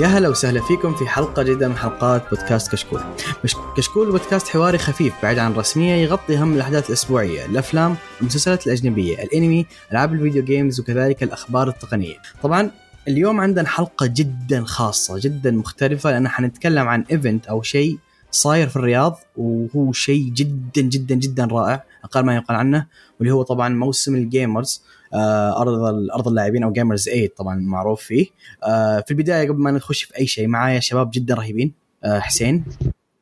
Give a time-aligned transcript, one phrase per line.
[0.00, 3.00] يا هلا وسهلا فيكم في حلقة جديدة من حلقات بودكاست كشكول.
[3.44, 9.22] مش كشكول بودكاست حواري خفيف بعيد عن الرسمية يغطي أهم الأحداث الأسبوعية، الأفلام، المسلسلات الأجنبية،
[9.22, 12.16] الأنمي، ألعاب الفيديو games وكذلك الأخبار التقنية.
[12.42, 12.70] طبعا
[13.08, 17.98] اليوم عندنا حلقة جدا خاصة جدا مختلفة لأن حنتكلم عن event أو شيء
[18.30, 22.86] صاير في الرياض وهو شيء جدا جدا جدا رائع أقل ما يقال عنه
[23.18, 24.82] واللي هو طبعا موسم ال gamers
[25.14, 25.72] أرض
[26.14, 28.26] أرض اللاعبين أو Gamers 8 طبعا معروف فيه.
[28.64, 31.72] آه، في البداية قبل ما نخش في أي شيء معايا شباب جدا رهيبين.
[32.04, 32.64] آه، حسين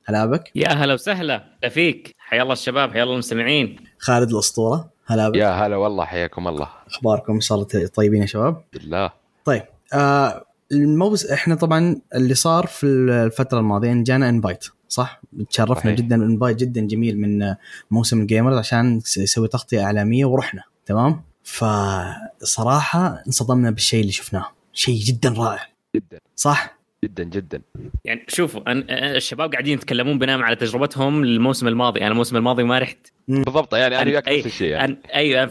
[0.04, 0.50] هلا بك.
[0.54, 1.44] يا هلا وسهلا.
[1.70, 3.76] فيك حيا الله الشباب حيا الله المستمعين.
[3.98, 5.36] خالد الأسطورة هلا بك.
[5.36, 6.68] يا هلا والله حياكم الله.
[6.86, 8.62] أخباركم؟ إن شاء الله طيبين يا شباب.
[8.72, 9.10] بالله
[9.44, 9.62] طيب
[9.94, 15.94] آه الموز إحنا طبعا اللي صار في الفترة الماضية إن جانا invite صح؟ تشرفنا صحيح.
[15.94, 17.54] جدا invite جدا جميل من
[17.90, 24.46] موسم الجيمرز عشان يسوي تغطية إعلامية ورحنا تمام؟ فصراحة انصدمنا بالشيء اللي شفناه.
[24.72, 25.68] شيء جدا رائع.
[25.96, 26.18] جدا.
[26.36, 27.62] صح؟ جدا جدا.
[28.04, 32.00] يعني شوفوا أنا الشباب قاعدين يتكلمون بناء على تجربتهم الموسم الماضي.
[32.00, 32.98] أنا الموسم الماضي ما رحت.
[33.28, 34.98] بالضبط يعني أنا وياك نفس الشيء يعني.
[35.14, 35.44] أيوه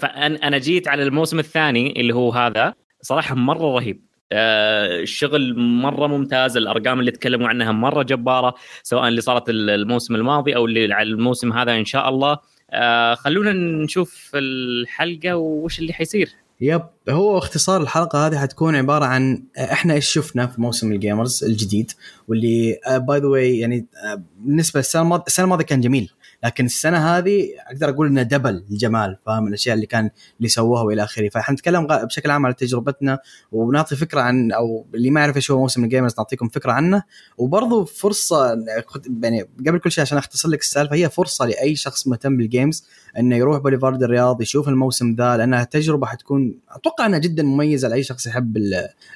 [0.43, 4.07] أنا جيت على الموسم الثاني اللي هو هذا صراحة مرة رهيب.
[4.31, 10.55] آه الشغل مرة ممتاز الأرقام اللي تكلموا عنها مرة جبارة سواء اللي صارت الموسم الماضي
[10.55, 12.37] أو اللي على الموسم هذا إن شاء الله.
[12.71, 16.29] آه خلونا نشوف الحلقة وش اللي حيصير.
[16.61, 21.43] yep هو اختصار الحلقة هذه حتكون عبارة عن إحنا إيش شفنا في موسم ال gamers
[21.43, 21.91] الجديد
[22.27, 26.11] واللي by the way يعني آه، بالنسبة للسنة الماضيه السنة الماضية كان جميل.
[26.43, 31.03] لكن السنة هذه أقدر أقول إنه double الجمال فاهم الأشياء اللي كان اللي سووها وإلى
[31.03, 33.19] آخره فحنتكلم بشكل عام على تجربتنا
[33.51, 37.03] ونعطي فكرة عن أو اللي ما يعرف إيش هو موسم ال gamers نعطيكم فكرة عنه
[37.37, 38.47] وبرضه فرصة
[39.23, 42.85] يعني قبل كل شيء عشان أختصر لك السالفة هي فرصة لأي شخص مهتم بال games
[43.19, 48.03] إنه يروح بوليفارد الرياض يشوف الموسم ذا لأنها تجربة حتكون أتوقع إنها جدا مميزة لأي
[48.03, 48.57] شخص يحب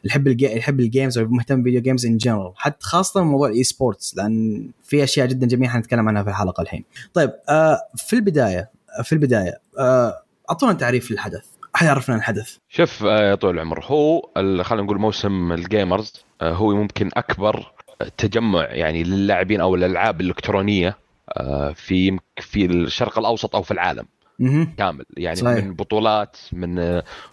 [0.03, 0.27] يحب.
[0.41, 4.69] يحب ال games أو مهتم بالفيديو games in general حتى خاصة موضوع ال esports لأن
[4.91, 6.83] في أشياء جدا جميلة حنتكلم عنها في الحلقة الحين.
[7.13, 8.71] طيب آه في البداية
[9.03, 11.45] في البداية آه أعطونا تعريف للحدث.
[11.75, 14.21] أحد يعرفنا الحدث شوف آه، يا طويل العمر هو
[14.63, 17.71] خلينا نقول موسم ال gamers آه، هو ممكن أكبر
[18.17, 20.97] تجمع يعني للاعبين أو الألعاب الإلكترونية
[21.29, 24.05] آه، في في الشرق الأوسط أو في العالم
[24.77, 25.05] كامل.
[25.17, 25.65] يعني صحيح.
[25.65, 26.75] من بطولات من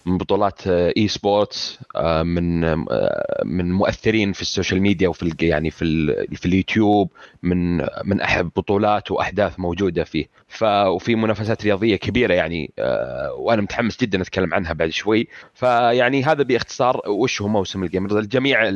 [0.06, 1.78] من بطولات esports
[2.24, 7.10] من آه، من مؤثرين في ال social media وفي يعني في في اليوتيوب
[7.42, 10.26] من من احد بطولات وأحداث موجودة فيه.
[10.48, 15.28] ف وفي منافسات رياضية كبيرة يعني آه، وأنا متحمس جدا أتكلم عنها بعد شوي.
[15.54, 18.68] فيعني هذا باختصار وش هو موسم ال gamers الجميع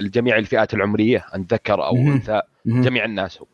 [0.00, 3.46] الجميع الفئات العمرية أن ذكر أو أنثى جميع الناس هو.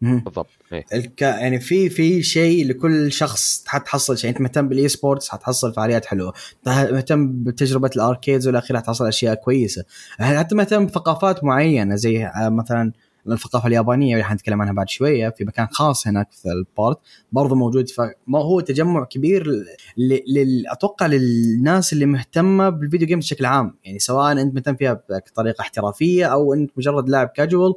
[0.00, 0.84] بالضبط إيه.
[0.94, 1.22] الك...
[1.22, 4.30] يعني في في شيء لكل شخص حتحصل شيء.
[4.30, 6.32] أنت مهتم بال esports حتحصل فعاليات حلوة.
[6.66, 9.84] مهتم بتجربة ال arcades والى آخره حتحصل أشياء كويسة.
[10.20, 12.92] حتى مهتم بثقافات معينة؟ زي آه، مثلا
[13.28, 15.28] الثقافة اليابانية اللي حنتكلم عنها بعد شوية.
[15.28, 16.98] في مكان خاص هناك في ال part
[17.32, 17.90] برضه موجود.
[17.90, 19.64] فما هو تجمع كبير
[19.96, 20.64] لل...
[20.66, 23.74] أتوقع للناس اللي مهتمة بالفيديو games بشكل عام.
[23.84, 27.74] يعني سواء أنت مهتم فيها بطريقة احترافية أو أنت مجرد لاعب كاجوال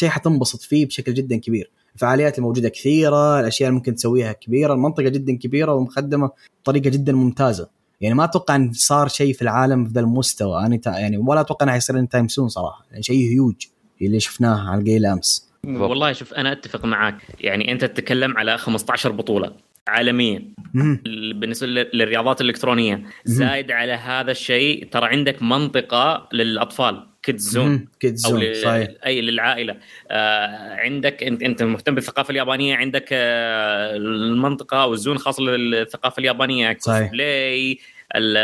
[0.00, 1.70] شيء حتنبسط فيه بشكل جدا كبير.
[1.94, 6.30] الفعاليات الموجودة كثيرة الأشياء اللي ممكن تسويها كبيرة المنطقة جدا كبيرة ومخدمة
[6.62, 7.68] بطريقة جدا ممتازة.
[8.00, 10.66] يعني ما أتوقع إن صار شيء في العالم في ذا المستوى.
[10.66, 12.86] أنا يعني ولا أتوقع إنه حيصير time soon صراحة.
[12.90, 13.54] يعني شيء هيوج
[14.02, 15.48] اللي شفناه على القليل أمس.
[15.64, 17.16] والله شوف أنا أتفق معاك.
[17.40, 19.52] يعني أنت تتكلم على 15 بطولة
[19.88, 20.54] عالميا.
[21.34, 23.04] بالنسبة للرياضات الإلكترونية.
[23.24, 27.07] زايد على هذا الشيء ترى عندك منطقة للأطفال.
[27.22, 28.42] kids zone kids zone
[29.06, 29.76] أي للعائلة.
[30.10, 36.20] آه عندك انت أنت مهتم بالثقافة اليابانية عندك آه المنطقة أو ال zone خاص للثقافة
[36.20, 37.10] اليابانية صحيح.
[37.12, 37.78] play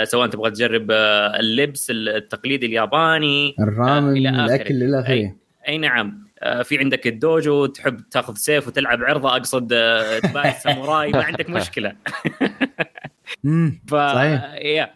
[0.04, 5.12] سواء تبغى تجرب آه اللبس التقليدي الياباني الرامن آه الأكل إلى آخره.
[5.12, 5.34] أي,
[5.68, 6.24] أي نعم.
[6.44, 11.50] آه، في عندك الدوجو تحب تاخذ سيف وتلعب عرضة أقصد آه، تباع الساموراي ما عندك
[11.50, 11.92] مشكلة.
[13.88, 14.94] ف صحيح.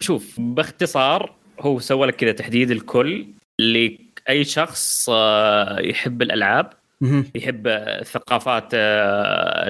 [0.00, 3.26] شوف باختصار هو سوى لك كذا تحديد الكل
[3.58, 6.70] لأي شخص آه، يحب الألعاب
[7.34, 9.64] يحب الثقافات آه،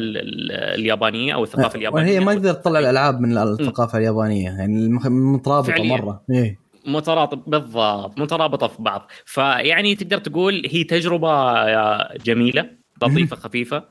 [0.75, 2.11] اليابانية أو الثقافة اليابانية.
[2.11, 6.23] وهي ما تقدر تطلع الألعاب من الثقافة اليابانية يعني مترابطة مرة.
[6.31, 6.59] إيه.
[6.87, 9.11] مترابط بالضبط مترابطة في بعض.
[9.25, 11.55] فيعني تقدر تقول هي تجربة
[12.15, 12.71] جميلة
[13.03, 13.85] لطيفة خفيفة.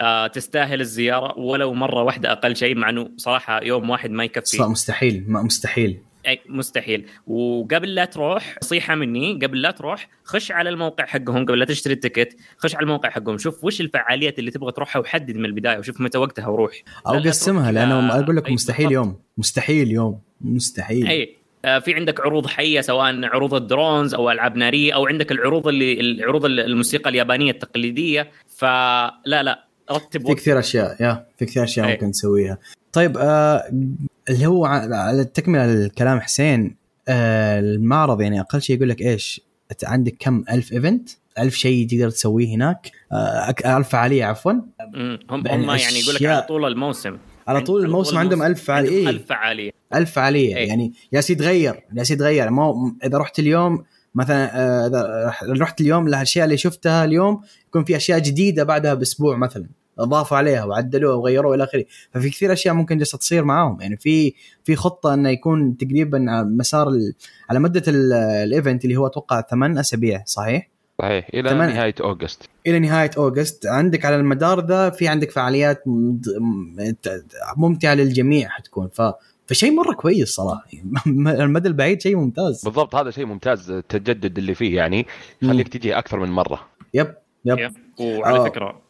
[0.00, 4.62] آه تستاهل الزيارة ولو مرة واحدة أقل شيء مع إنه صراحة يوم واحد ما يكفي.
[4.68, 6.00] مستحيل ما مستحيل.
[6.26, 7.06] أي مستحيل.
[7.26, 11.94] وقبل لا تروح نصيحة مني قبل لا تروح خش على الموقع حقهم قبل لا تشتري
[11.94, 12.36] التيكت.
[12.58, 16.18] خش على الموقع حقهم شوف وش الفعاليات اللي تبغى تروحها وحدد من البداية وشوف متى
[16.18, 16.72] وقتها وروح.
[17.06, 19.16] أو قسمها لأنه أقول لك مستحيل يوم.
[19.38, 20.20] مستحيل يوم.
[20.40, 21.06] مستحيل.
[21.06, 25.68] أي آه، في عندك عروض حية سواء عروض الدرونز أو ألعاب نارية أو عندك العروض
[25.68, 28.30] اللي العروض الموسيقى اليابانية التقليدية.
[28.56, 31.92] فلا لا رتب في كثير أشياء يا في كثير أشياء أي.
[31.92, 32.58] ممكن تسويها.
[32.92, 33.62] طيب آه
[34.30, 36.76] اللي هو على التكملة الكلام حسين
[37.08, 39.40] آه المعرض يعني أقل شيء يقول لك إيش
[39.84, 42.90] عندك كم ألف event؟ ألف شيء تقدر تسويه هناك.
[43.12, 44.52] آه ألف فعالية عفوا.
[44.52, 44.62] هم
[45.46, 47.16] يعني هم يعني يقول لك على طول الموسم.
[47.48, 49.70] على طول الموسم عندهم ألف إيه؟ ألف فعالية.
[49.94, 50.56] ألف فعالية.
[50.56, 50.68] إيه.
[50.68, 53.84] يعني يا يتغير يا يتغير ما إذا رحت اليوم
[54.14, 59.36] مثلا آه، إذا رحت اليوم الاشياء اللي شفتها اليوم يكون في أشياء جديدة بعدها بأسبوع
[59.36, 59.66] مثلا.
[60.02, 61.84] أضافوا عليها وعدلوها وغيروها إلى آخره.
[62.12, 63.80] ففي كثير أشياء ممكن جالسة تصير معاهم.
[63.80, 67.14] يعني في في خطة إنه يكون تقريبا على مسار ال-
[67.50, 70.68] على مدة ال- الايفنت اللي هو أتوقع ثمان أسابيع صحيح؟
[70.98, 71.28] صحيح.
[71.34, 72.42] إلى ثمان- نهاية أوغست.
[72.66, 73.66] إلى نهاية August.
[73.66, 75.82] عندك على المدار ذا في عندك فعاليات
[77.56, 78.88] ممتعة للجميع حتكون.
[78.92, 79.02] ف
[79.46, 80.64] فشيء مرة كويس صراحة.
[81.16, 82.64] المدى البعيد شيء ممتاز.
[82.64, 83.70] بالضبط هذا شيء ممتاز.
[83.70, 85.06] التجدد اللي فيه يعني
[85.42, 86.60] يخليك تجي أكثر من مرة.
[86.94, 87.14] يب
[87.44, 87.58] يب.
[87.58, 87.72] يب.
[88.00, 88.44] وعلى آه.
[88.44, 88.80] فكرة.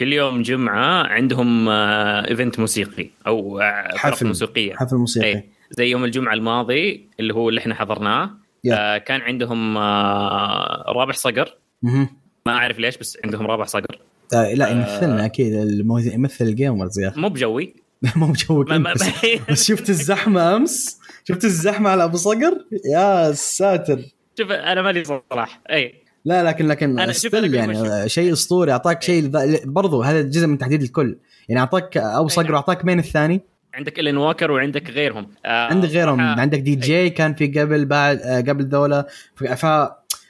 [0.00, 4.26] كل يوم جمعة عندهم آه، event موسيقي أو آه، حفل.
[4.26, 4.74] موسيقية.
[4.76, 5.26] حفل موسيقي.
[5.34, 8.30] اي زي يوم الجمعة الماضي اللي هو اللي إحنا حضرناه
[8.64, 8.72] yep.
[8.72, 11.54] آه كان عندهم آه رابح صقر.
[11.82, 12.08] ما
[12.48, 13.98] أعرف ليش بس عندهم رابح صقر.
[14.34, 14.72] آه لا آه.
[14.74, 15.52] يمثلنا أكيد.
[15.54, 17.20] المو- يمثل ال gamers يا أخي.
[17.20, 17.74] مو بجوي.
[18.16, 18.92] مو بجوك ما- ما-.
[18.94, 19.04] بس,
[19.50, 23.98] بس شفت الزحمة أمس؟ شفت الزحمة على أبو صقر؟ يا ساتر.
[24.38, 25.60] شوف أنا مالي صراحة.
[25.70, 25.94] اي
[26.26, 28.72] لا لكن لكن أنا still يعني شيء أسطوري.
[28.72, 31.18] أعطاك شيء ذا- برضو هذا جزء من تحديد الكل.
[31.48, 32.52] يعني أعطاك ابو صقر نعم.
[32.54, 33.40] واعطاك مين الثاني؟
[33.74, 35.26] عندك إلين ووكر وعندك غيرهم.
[35.44, 36.18] آه عندك غيرهم.
[36.18, 39.06] صراحة- عندك دي جي كان في قبل بعد آه، قبل ذولا.
[39.34, 39.66] ف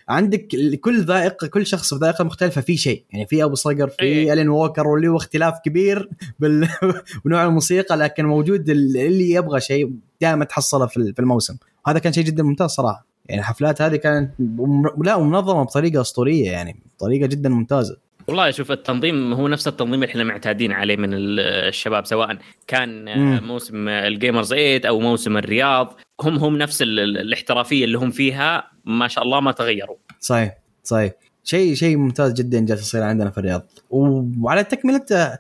[0.09, 0.47] عندك
[0.81, 3.05] كل ذائقة كل شخص في ذائقة مختلفة في شيء.
[3.13, 4.33] يعني في أبو صقر في إيه.
[4.33, 6.09] إلين ووكر واللي هو اختلاف كبير
[6.39, 6.69] بال...
[7.25, 11.57] بنوع الموسيقى لكن موجود ال- اللي يبغى شيء دائما تحصله في في الموسم.
[11.87, 13.07] وهذا كان شيء جدا ممتاز صراحة.
[13.29, 14.31] يعني الحفلات هذه كانت
[15.05, 17.97] لا ومنظمه بطريقة أسطورية يعني بطريقه جدا ممتازة.
[18.29, 23.09] والله شوف التنظيم هو نفس التنظيم اللي إحنا معتادين عليه من ال- الشباب سواء كان
[23.09, 23.41] آه، مم.
[23.47, 25.97] موسم الجيمرز 8 أو موسم الرياض.
[26.23, 29.97] هم هم نفس ال- ال- الاحترافية اللي هم فيها ما شاء الله ما تغيروا.
[30.21, 31.13] صحيح صحيح.
[31.45, 33.63] شيء شيء ممتاز جدا جالس يصير عندنا في الرياض.
[33.91, 35.39] وعلى تكمله ت-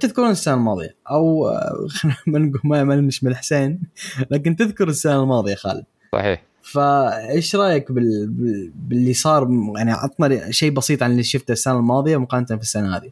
[0.00, 1.50] تذكرون السنة الماضية؟ أو
[2.26, 3.80] ما نقول ما ما نشمل حسين
[4.30, 5.84] لكن تذكر السنة الماضية خالد.
[6.12, 6.42] صحيح.
[6.72, 8.26] فايش رأيك بال...
[8.28, 8.72] بال...
[8.74, 13.10] باللي صار يعني عطنا شيء بسيط عن اللي شفته السنة الماضية مقارنة في السنة هذه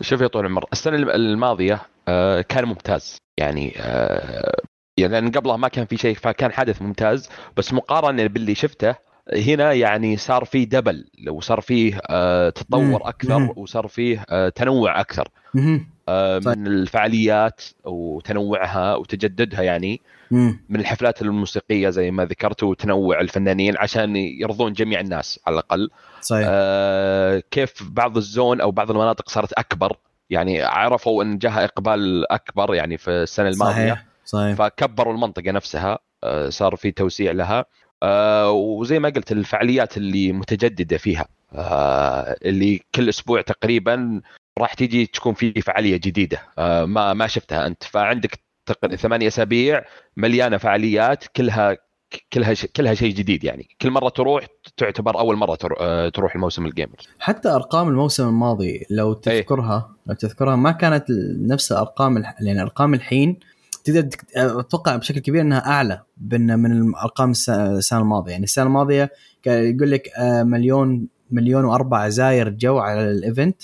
[0.00, 4.60] شوف يا طول العمر السنة الماضية آه، كان ممتاز يعني آه،
[4.98, 8.94] يعني لأن قبلها ما كان في شيء فكان حدث ممتاز بس مقارنة باللي شفته
[9.32, 12.50] هنا يعني صار فيه دبل وصار فيه آه،.
[12.50, 13.52] تطور أكثر.
[13.56, 15.28] وصار فيه تنوع أكثر.
[16.46, 20.00] من الفعاليات وتنوعها وتجددها يعني.
[20.30, 25.90] من الحفلات الموسيقية زي ما ذكرت وتنوع الفنانين عشان يرضون جميع الناس على الأقل.
[26.20, 26.46] صحيح.
[26.50, 29.96] آه، كيف بعض الزون أو بعض المناطق صارت أكبر.
[30.30, 33.72] يعني عرفوا إن جاها إقبال أكبر يعني في السنة الماضية.
[33.72, 34.56] صحيح صحيح.
[34.56, 37.64] فكبروا المنطقة نفسها آه، صار في توسيع لها.
[38.02, 44.20] آه، وزي ما قلت الفعاليات اللي متجددة فيها آه، اللي كل أسبوع تقريبا
[44.58, 46.38] راح تيجي تكون في فعالية جديدة.
[46.58, 47.82] آه، ما ما شفتها أنت.
[47.84, 48.40] فعندك
[48.96, 49.84] ثمانية أسابيع
[50.16, 51.76] مليانة فعاليات كلها
[52.32, 53.68] كلها ش- كلها شيء جديد يعني.
[53.80, 54.46] كل مرة تروح
[54.76, 57.08] تعتبر أول مرة آه، تروح الموسم ال gamers.
[57.18, 61.04] حتى أرقام الموسم الماضي لو تذكرها لو تذكرها ما كانت
[61.40, 62.34] نفس أرقام الح...
[62.40, 63.38] لأن أرقام الحين
[63.84, 68.32] تقدر أتوقع بشكل كبير إنها أعلى من ارقام السنة الماضية.
[68.32, 69.10] يعني السنة الماضية
[69.42, 73.62] كان يقول لك آه، مليون مليون وأربع زاير جو على ال event.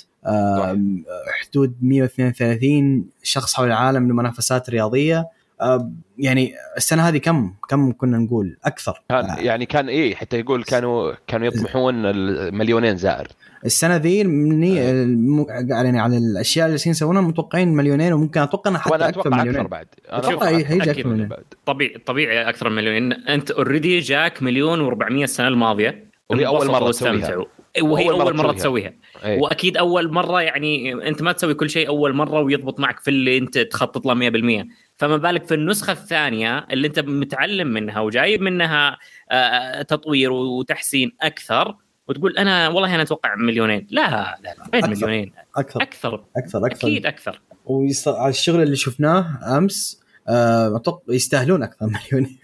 [1.42, 5.28] حدود 132 شخص حول العالم لمنافسات رياضية.
[5.60, 9.02] آه، يعني السنة هذه كم؟ كم كنا نقول؟ أكثر.
[9.08, 13.28] كان آه، يعني كان إيه حتى يقول كانوا كانوا يطمحون المليونين زائر.
[13.64, 18.80] السنة ذي مني الم- يعني على الأشياء اللي جالسين يسوونها متوقعين مليونين وممكن أتوقع إنها
[18.80, 19.56] حتى وأنا أكثر أتوقع مليونين.
[19.60, 19.86] أكثر بعد.
[20.10, 21.44] أنا أتوقع أتوقع هي- هيجي أكثر أكثر من- بعد.
[21.66, 23.12] طبيعي طبيعي أكثر من مليون.
[23.12, 26.04] أنت اوريدي جاك مليون و400 السنة الماضية.
[26.30, 27.46] وهي أول انبسطوا مرة
[27.80, 28.88] وهي أول مرة أول مرة تسويها.
[28.88, 29.32] تسويها.
[29.34, 29.40] إيه.
[29.40, 33.38] وأكيد أول مرة يعني أنت ما تسوي كل شيء أول مرة ويضبط معك في اللي
[33.38, 38.98] أنت تخطط له 100% فما بالك في النسخة الثانية اللي أنت متعلم منها وجايب منها
[39.30, 41.76] آه، تطوير وتحسين أكثر
[42.08, 43.86] وتقول أنا والله أنا أتوقع مليونين.
[43.90, 44.90] لا لا لا أكثر.
[44.90, 45.32] مليونين.
[45.56, 45.82] أكثر.
[45.82, 46.24] أكثر.
[46.36, 46.88] أكثر أكثر.
[46.88, 47.40] أكيد أكثر.
[47.64, 52.38] وعلى الشغل اللي شفناه أمس آه، أتوقع يستاهلون أكثر من مليونين.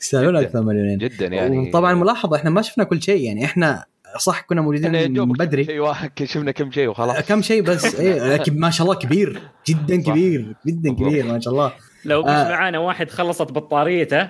[0.00, 0.46] يستاهلون جداً.
[0.46, 0.98] أكثر من مليونين.
[0.98, 1.58] جدا يعني.
[1.58, 3.44] وطبعا ملاحظة إحنا ما شفنا كل شيء يعني.
[3.44, 3.84] إحنا
[4.18, 5.64] صح كنا موجودين من بدري.
[5.64, 7.16] شيء واحد شفنا كم شيء وخلاص.
[7.18, 9.96] كم شيء بس إيه لكن ما شاء الله كبير جدا.
[10.02, 10.92] كبير جدا.
[10.92, 11.72] كبير ما شاء الله.
[12.04, 12.48] لو مش آه.
[12.50, 14.28] معانا واحد خلصت بطاريته.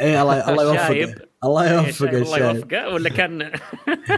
[0.00, 1.08] اي الله الله الشايب.
[1.08, 3.50] يوفقه الله إيه، يوفقه الله يوفقه ولا كان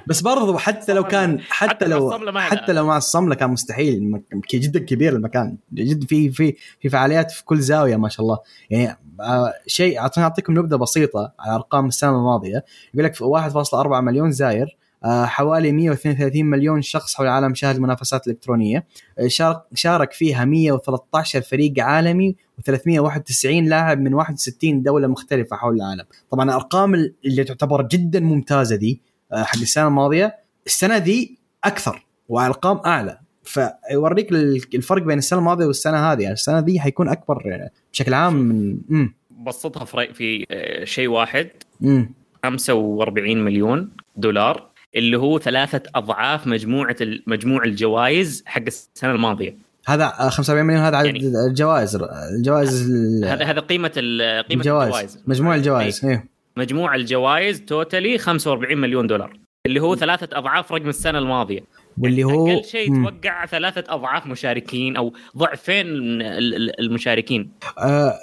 [0.06, 2.72] بس برضو حتى لو كان حتى لو حتى.
[2.72, 4.22] لو مع الصملة كان مستحيل.
[4.54, 5.56] جدا كبير المكان.
[5.72, 8.38] جد في في في فعاليات في كل زاوية ما شاء الله.
[8.70, 12.64] يعني آه، شيء أعطيكم نبذة بسيطة على أرقام السنة الماضية.
[12.94, 14.76] يقول لك 1.4 مليون زائر.
[15.04, 18.86] حوالي 132 مليون شخص حول العالم شاهد المنافسات الإلكترونية.
[19.18, 19.28] آه،
[19.74, 26.04] شارك فيها 113 فريق عالمي و391 لاعب من 61 دولة مختلفة حول العالم.
[26.30, 26.94] طبعا الأرقام
[27.24, 29.00] اللي تعتبر جدا ممتازة دي
[29.32, 33.18] آه، حق السنة الماضية السنة دي أكثر وأرقام أعلى.
[33.44, 34.32] فيوريك
[34.74, 36.22] الفرق بين السنة الماضية والسنة هذه.
[36.22, 39.14] يعني السنة دي حيكون أكبر آه، بشكل عام من امم
[39.46, 41.50] بسطها في في آه، شيء واحد.
[41.82, 44.71] امم 45 مليون دولار.
[44.96, 49.56] اللي هو ثلاثة أضعاف مجموعة ال- مجموع الجوائز حق السنة الماضية.
[49.86, 51.98] هذا آه، 75 مليون هذا عدد يعني- الجوائز
[52.38, 55.22] الجوائز ال- هذا هذا قيمة ال- قيمة الجوائز الجوائز.
[55.26, 56.10] مجموع الجوائز إيه.
[56.10, 61.60] إيه مجموع الجوائز توتالي 45 مليون دولار اللي هو ثلاثة أضعاف رقم السنة الماضية.
[61.98, 63.02] واللي هو أقل شيء.
[63.04, 66.22] توقع ثلاثة أضعاف مشاركين أو ضعفين ال-
[66.54, 67.50] ال- المشاركين.
[67.78, 68.14] آه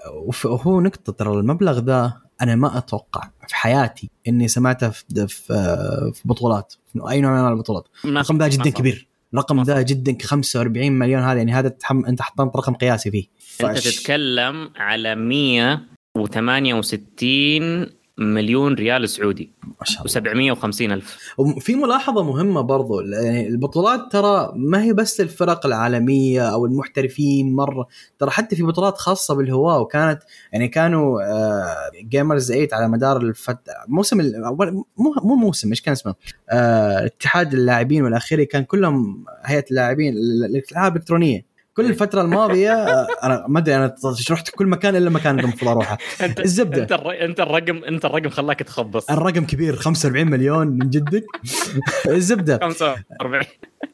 [0.45, 6.11] وهو نقطة ترى المبلغ ذا أنا ما أتوقع في حياتي إني سمعته في في, آه،
[6.13, 6.73] في بطولات.
[6.93, 7.87] في أي نوع من البطولات.
[8.05, 8.69] الرقم ذا جدا.
[8.69, 9.07] كبير.
[9.33, 12.05] الرقم ذا جدا 45 مليون هذا يعني هذا تحم...
[12.05, 13.25] أنت حطمت رقم قياسي فيه.
[13.63, 20.55] أنت فش- تتكلم على 168 مليون ريال سعودي ما شاء الله.
[20.55, 21.17] و750 ألف.
[21.37, 27.87] وفي ملاحظة مهمة برضو يعني البطولات ترى ما هي بس للفرق العالمية أو المحترفين مرة
[28.19, 30.19] ترى حتى في بطولات خاصة بالهواة وكانت
[30.53, 31.19] يعني كانوا
[32.09, 33.57] Gamers 8 على مدار الفت...
[33.87, 34.33] موسم ال...
[34.45, 36.15] أول- مو مو موسم إيش كان اسمه؟
[36.49, 41.48] آه، اتحاد اللاعبين والاخيري كان كلهم هيئة اللاعبين ال- الألعاب الإلكترونية.
[41.79, 43.95] كل الفترة الماضية آه، أنا ما أدري أنا
[44.31, 45.97] رحت كل مكان إلا مكان المفروض أروحه.
[46.21, 46.81] انت الزبدة.
[46.81, 47.11] انت الر...
[47.25, 49.09] أنت الرقم أنت الرقم خلاك تخبص.
[49.09, 51.25] الرقم كبير 45 مليون من جدك.
[52.07, 52.59] الزبدة.
[52.61, 53.43] 45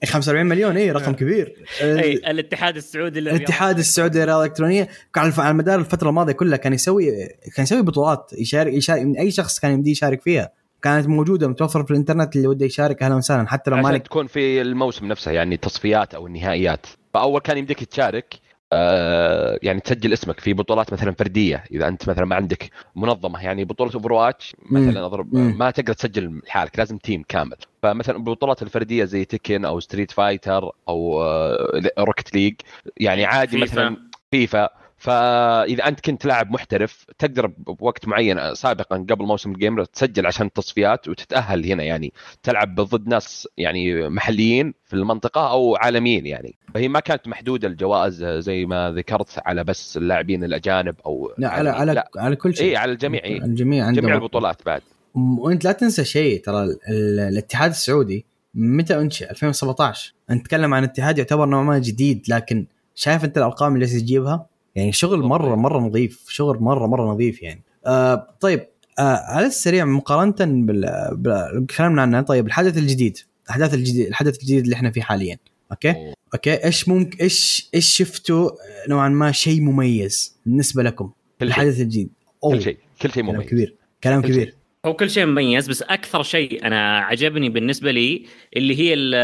[0.05, 1.65] 45 مليون اي رقم كبير.
[1.81, 3.19] اي الاتحاد السعودي.
[3.19, 4.87] الاتحاد السعودي للرياضة الإلكترونية.
[5.13, 7.11] كان على مدار الفترة الماضية كلها كان يسوي
[7.55, 10.51] كان يسوي بطولات يشارك يشارك من أي شخص كان يمديه يشارك فيها.
[10.81, 14.61] كانت موجودة متوفرة في الإنترنت اللي وده يشارك أهلا وسهلا حتى لو مالك تكون في
[14.61, 16.85] الموسم نفسه يعني تصفيات أو النهائيات.
[17.15, 18.35] فأول كان يمديك تشارك
[18.73, 23.65] آه يعني تسجل اسمك في بطولات مثلا فردية إذا أنت مثلا ما عندك منظمة يعني
[23.65, 24.55] بطولة Overwatch.
[24.71, 25.35] مثلا أضرب.
[25.35, 30.71] ما تقدر تسجل لحالك لازم team كامل فمثلا البطولات الفردية زي Tekken أو Street Fighter
[30.89, 32.55] أو آه Rocket League
[32.97, 33.63] يعني عادي فيفا.
[33.63, 33.97] مثلا
[34.31, 34.69] فيفا
[35.05, 40.45] فإذا أنت كنت لاعب محترف تقدر بوقت معين سابقا قبل موسم ال game تسجل عشان
[40.47, 46.55] التصفيات وتتأهل هنا يعني تلعب ضد ناس يعني محليين في المنطقة أو عالميين يعني.
[46.73, 51.69] فهي ما كانت محدودة الجوائز زي ما ذكرت على بس اللاعبين الأجانب أو لا على
[51.69, 52.09] على لا.
[52.17, 52.69] على كل شيء.
[52.69, 53.41] اي على الجميع إيه.
[53.43, 54.81] الجميع جميع البطولات بعد.
[55.15, 60.83] وأنت لا تنسى شيء ترى ال- ال- الاتحاد السعودي متى أنشئ؟ 2017 انت تتكلم عن
[60.83, 65.79] اتحاد يعتبر نوعا ما جديد لكن شايف أنت الأرقام اللي تجيبها يعني شغل مرة مرة
[65.79, 67.61] نظيف شغل مرة مرة نظيف يعني.
[67.85, 68.67] آه طيب
[68.99, 74.63] آه على السريع مقارنة بال بال- تكلمنا عنه طيب الحدث الجديد الاحداث الجديد الحدث الجديد
[74.63, 75.37] اللي إحنا فيه حاليا
[75.71, 76.13] okay؟ أوه.
[76.33, 78.49] okay إيش ممكن إيش إيش شفتوا
[78.89, 81.47] نوعا ما شيء مميز بالنسبة لكم كل شيء.
[81.47, 82.09] الحدث الجديد؟
[82.43, 83.49] أوه، كل شيء كل شيء كلام مميز.
[83.49, 84.35] كبير كلام كل شيء.
[84.43, 84.55] كبير
[84.85, 88.25] هو كل شيء مميز بس أكثر شيء أنا عجبني بالنسبة لي
[88.57, 89.15] اللي هي ال-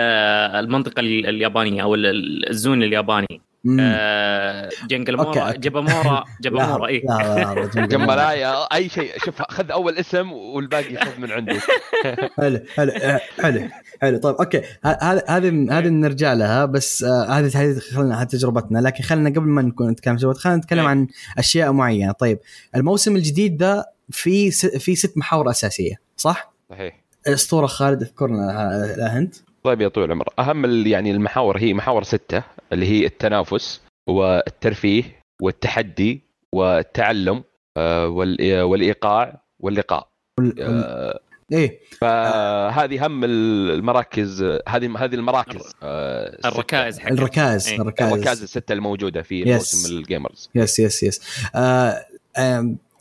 [0.65, 3.41] المنطقة ال- اليابانية أو ال- ال- الزون الياباني.
[3.79, 5.57] آه، جنجل أوكي، مورا أوكي.
[5.59, 7.03] جبامورا جبامورا اي
[7.75, 9.11] جمبلايا أي شيء.
[9.25, 11.55] شوف خذ أول اسم والباقي خذ من عندك
[12.37, 12.91] حلو حلو
[13.41, 13.69] حلو
[14.01, 14.17] حلو.
[14.17, 14.61] طيب أوكي.
[14.83, 15.23] هذه
[15.69, 18.79] هذه نرجع لها بس آه، هذه هذه خلينا هذه تجربتنا.
[18.79, 20.87] لكن خلينا قبل ما نكون نتكلم تجربة خلينا نتكلم إيه.
[20.87, 22.11] عن أشياء معينة.
[22.11, 22.39] طيب
[22.75, 27.01] الموسم الجديد ذا في س- في ست محاور أساسية صح؟ صحيح.
[27.27, 28.37] الاسطوره خالد اذكرنا
[28.97, 29.35] لها أنت.
[29.63, 35.03] طيب يا طويل العمر أهم ال- يعني المحاور هي محاور ستة اللي هي التنافس والترفيه
[35.41, 36.21] والتحدي
[36.53, 37.43] والتعلم
[37.77, 38.07] آه،
[38.63, 40.07] والإيقاع واللقاء
[40.39, 41.19] وال- وال- آه،
[41.51, 46.37] إيه فهذه هم المراكز هذه هذه المراكز آه،.
[46.45, 47.81] الركائز حق الركائز إيه.
[47.81, 49.43] الركائز الركائز الستة الموجودة في.
[49.53, 51.21] موسم ال gamers yes yes yes
[51.55, 52.05] آه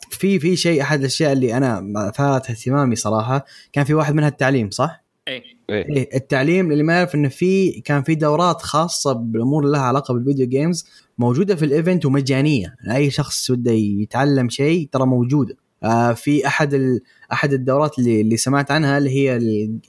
[0.09, 4.69] في في شيء أحد الأشياء اللي أنا اثارت اهتمامي صراحة كان في واحد منها التعليم
[4.69, 5.43] صح؟ إيه.
[5.71, 5.89] إيه.
[5.89, 10.13] إيه التعليم اللي ما يعرف إنه في كان في دورات خاصة بالأمور اللي لها علاقة
[10.13, 10.85] بال video games
[11.17, 12.75] موجودة في ال event ومجانية.
[12.91, 15.57] أي شخص وده يتعلم شيء ترى موجودة.
[15.83, 17.01] آه في أحد ال...
[17.31, 19.35] أحد الدورات اللي اللي سمعت عنها اللي هي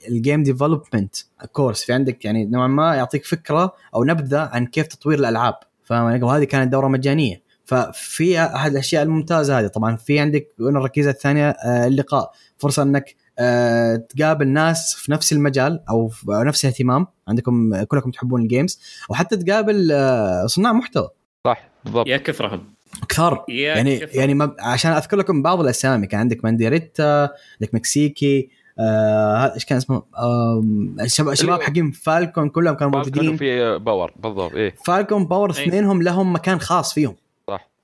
[0.07, 1.15] ال game development
[1.51, 5.55] course في عندك يعني نوعا ما يعطيك فكرة أو نبذة عن كيف تطوير الألعاب.
[5.83, 7.43] فاهم؟ وهذه كانت دورة مجانية.
[7.65, 9.67] ففي أحد الأشياء الممتازة هذه.
[9.67, 12.31] طبعا في عندك الركيزة الثانية آه، اللقاء.
[12.57, 17.07] فرصة إنك آه، تقابل ناس في نفس المجال أو في نفس الاهتمام.
[17.27, 21.09] عندكم كلكم تحبون ال games أو حتى تقابل آه، صناع محتوى.
[21.47, 22.07] صح بالضبط.
[22.07, 22.73] يا كثرهم.
[23.09, 23.45] كثار.
[23.49, 24.19] يعني كثرهم.
[24.19, 26.07] يعني ما عشان أذكر لكم بعض الأسامي.
[26.07, 27.29] كان عندك مانديريتا
[27.61, 28.49] عندك مكسيكي
[28.79, 33.37] آه، إيش كان اسمه؟ آم، الشباب حقين Falcon كلهم كانوا موجودين.
[33.37, 34.75] في POWR بالضبط إيه.
[34.85, 35.67] Falcon POWR أي.
[35.67, 37.15] اثنينهم لهم مكان خاص فيهم.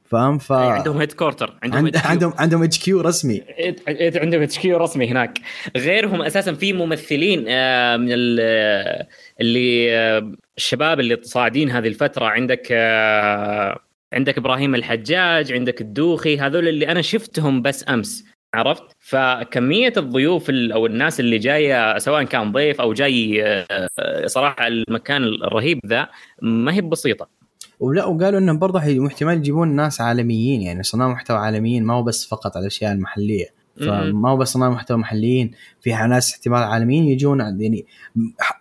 [0.10, 1.98] فاهم؟ ف إيه، عندهم headquarter عندهم عند...
[1.98, 2.06] HQ.
[2.06, 3.42] عندهم عندهم HQ رسمي.
[3.58, 3.75] إيه،
[4.20, 5.39] عندهم HQ رسمي هناك.
[5.78, 9.06] غيرهم أساسا في ممثلين آه، من ال-
[9.42, 12.25] اللي آه، الشباب اللي صاعدين هذه الفترة.
[12.25, 13.80] عندك آه،
[14.13, 18.25] عندك إبراهيم الحجاج عندك الدوخي هذول اللي أنا شفتهم بس أمس
[18.56, 23.66] عرفت؟ فكمية الضيوف ال- أو الناس اللي جاية سواء كان ضيف أو جاي آه،
[24.00, 26.08] آه، صراحة المكان الرهيب ذا
[26.42, 27.38] ما هي بسيطة.
[27.79, 32.25] ولا وقالوا إنهم برضه احتمال يجيبون ناس عالميين يعني صناع محتوى عالميين ما هو بس
[32.25, 33.59] فقط على الأشياء المحلية.
[33.79, 37.86] فما هو بس صناع محتوى محليين في ناس احتمال عالميين يجون يعني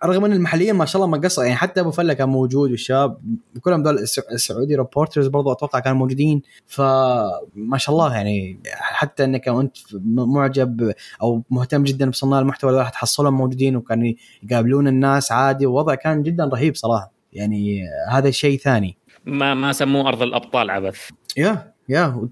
[0.04, 3.18] رغم إن المحليين ما شاء الله ما قصر يعني حتى أبو فله كان موجود والشباب
[3.60, 6.42] كلهم دول السع- ال Saudi Reporters برضو أتوقع كانوا موجودين.
[6.66, 13.34] فما شاء الله يعني حتى إنك أنت معجب أو مهتم جدا بصناع المحتوى راح تحصلهم
[13.36, 17.12] موجودين وكانوا يقابلون الناس عادي والوضع كان جدا رهيب صراحة.
[17.32, 18.96] يعني هذا شيء ثاني.
[19.28, 21.00] ما ما سموه أرض الأبطال عبث.
[21.36, 22.28] يا يا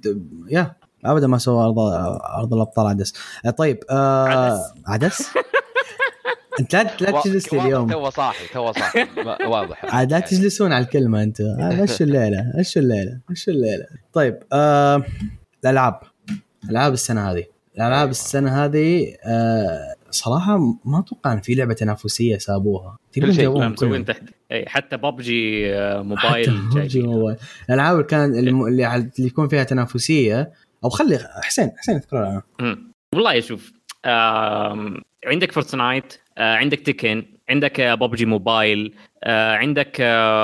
[0.50, 0.72] يا
[1.04, 1.78] ابدا ما سموه ارض
[2.38, 3.14] أرض الأبطال عدس.
[3.46, 4.72] آه، طيب آه عدس.
[4.86, 5.28] عدس؟
[6.60, 7.90] أنت لا لا تجلس لي اليوم.
[7.90, 9.06] تو صاحي تو صاحي.
[9.52, 9.94] واضح.
[9.94, 13.86] عاد لا تجلسون على الكلمة أنتم آه، مشوا الليلة مشوا الليلة مشوا الليلة.
[14.12, 15.02] طيب آه
[15.64, 16.00] الألعاب.
[16.70, 17.44] العاب السنة هذه.
[17.76, 22.98] الألعاب السنة هذه آه صراحة ما أتوقع إن في لعبة تنافسية سابوها.
[23.14, 23.68] كل شيء.
[23.68, 24.04] مسوين.
[24.04, 24.22] تحت.
[24.52, 27.06] اي حتى ببجي آه، حتى mobile PUBG جايبين.
[27.06, 27.36] موبايل
[27.70, 30.52] الألعاب اللي كان اللي اللي يكون فيها تنافسية
[30.84, 32.42] أو خلي حسين حسين اذكر.
[33.14, 33.72] والله شوف
[35.26, 39.96] عندك Fortnite آه، عندك Tekken عندك PUBG Mobile آه، عندك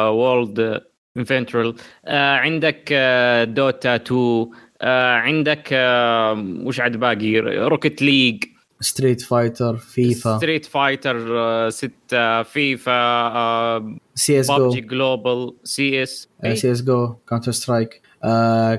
[0.08, 0.80] وورلد
[1.16, 1.74] انفنترال
[2.06, 4.46] عندك آه، دوتا 2
[4.82, 6.32] آه، عندك آه،
[6.64, 8.44] وش عاد باقي روكت ليج
[8.82, 11.18] ستريت فايتر فيفا ستريت فايتر
[11.70, 18.00] 6 فيفا سي اس جو جلوبال سي اس سي اس جو كاونتر سترايك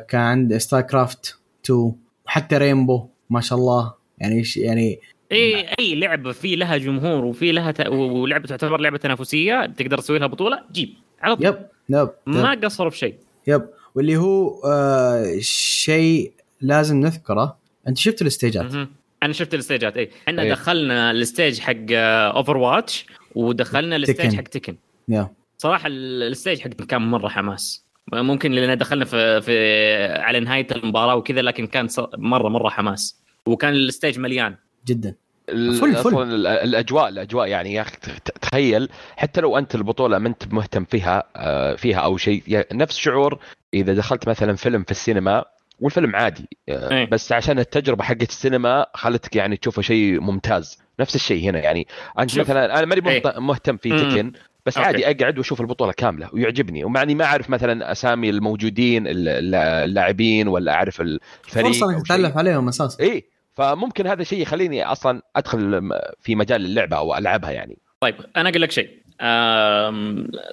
[0.09, 1.93] كان عند ستار كرافت 2
[2.25, 4.99] وحتى رينبو ما شاء الله يعني ش- يعني
[5.31, 7.87] اي أي لعبة في لها جمهور وفي لها ت...
[7.87, 10.89] ولعبة تعتبر لعبة تنافسية تقدر تسوي لها بطولة جيب
[11.21, 11.45] على طول.
[11.45, 11.55] يب
[11.89, 13.15] يب ما yep, قصروا في شيء.
[13.47, 13.69] yep.
[13.95, 18.87] واللي هو آه شيء لازم نذكره أنت شفت الستيجات مهم.
[19.25, 20.49] أنا شفت ال stage ات اي إحنا إيه.
[20.51, 23.05] دخلنا ال stage حق Overwatch
[23.35, 24.35] ودخلنا ال stage.
[24.35, 24.75] حق Tekken
[25.09, 25.29] يا.
[25.57, 27.83] صراحة ال- ال stage حق كان مرة حماس.
[28.13, 33.19] ممكن لأن دخلنا في في على نهاية المباراة وكذا لكن كان ص- مرة مرة حماس.
[33.45, 34.55] وكان ال stage مليان.
[34.87, 35.15] جدا.
[35.47, 36.45] فل- فل.
[36.47, 37.97] الأجواء الأجواء يعني يا أخي
[38.41, 43.39] تخيل حتى لو أنت البطولة ما أنت مهتم فيها آه، فيها أو شيء نفس شعور
[43.73, 45.45] إذا دخلت مثلا فيلم في السينما
[45.79, 47.05] والفيلم عادي آه، إيه.
[47.09, 51.87] بس عشان التجربة حقت السينما خلتك يعني تشوفه شيء ممتاز نفس الشيء هنا يعني
[52.19, 52.39] أنت شوف.
[52.39, 53.21] مثلا أنا ماني إيه.
[53.23, 53.89] مهت- مهتم في.
[53.89, 54.31] Tekken
[54.65, 54.87] بس okay.
[54.87, 60.47] عادي أقعد وأشوف البطولة كاملة ويعجبني ومع اني ما أعرف مثلا أسامي الموجودين الل- اللاعبين
[60.47, 62.05] ولا أعرف الفريق فرصة إنك.
[62.05, 65.89] تتعرف عليهم أساسا اي فممكن هذا الشيء يخليني أصلا أدخل
[66.21, 68.89] في مجال اللعبة أو ألعبها يعني طيب أنا أقول لك شيء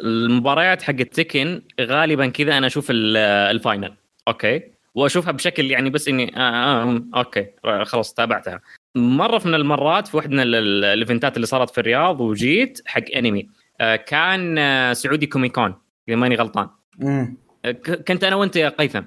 [0.05, 3.17] المباريات حق Tekken غالبا كذا أنا أشوف ال-
[3.57, 3.95] ال final
[4.29, 4.63] okay
[4.95, 7.47] واشوفها بشكل يعني بس إني آه آه okay
[7.85, 8.61] خلاص تابعتها.
[8.97, 12.21] مرة من المرات في واحدة من ال- ال- ال event ات اللي صارت في الرياض
[12.21, 13.49] وجيت حق أنمي.
[13.81, 15.75] آه، كان آه، Saudi Comic Con
[16.09, 16.69] إذا ماني غلطان.
[16.99, 17.37] مم.
[17.65, 17.71] آه،
[18.09, 19.03] كنت أنا وأنت يا هيثم.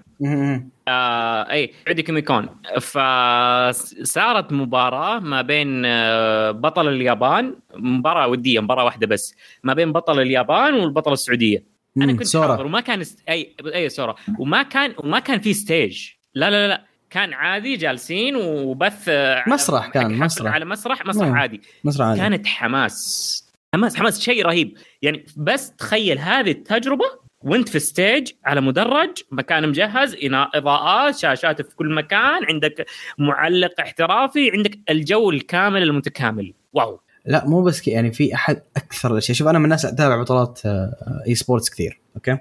[0.88, 2.50] آه إي عندي Comic Con.
[2.82, 10.20] فصارت مباراة ما بين آه، بطل اليابان مباراة ودية مباراة واحدة بس ما بين بطل
[10.20, 11.73] اليابان والبطل السعودية.
[11.98, 12.18] أنا مم.
[12.18, 12.48] كنت سورا.
[12.48, 13.24] حاضر وما كان است...
[13.30, 18.36] اي أي سورا وما كان وما كان في stage لا لا لا كان عادي جالسين
[18.36, 19.10] وبث
[19.48, 20.54] مسرح كان، مسرح.
[20.54, 21.38] على مسرح مسرح نعم.
[21.38, 27.06] عادي مسرح عادي كانت حماس حماس حماس شيء رهيب يعني بس تخيل هذه التجربة
[27.42, 30.18] وانت في stage على مدرج مكان مجهز
[30.56, 32.86] إضاءات شاشات في كل مكان عندك
[33.18, 39.12] معلق احترافي عندك الجو الكامل المتكامل wow لا مو بس كذا يعني في أحد أكثر
[39.12, 39.38] الأشياء.
[39.38, 42.38] شوف أنا من الناس أتابع بطولات آه، esports كثير okay.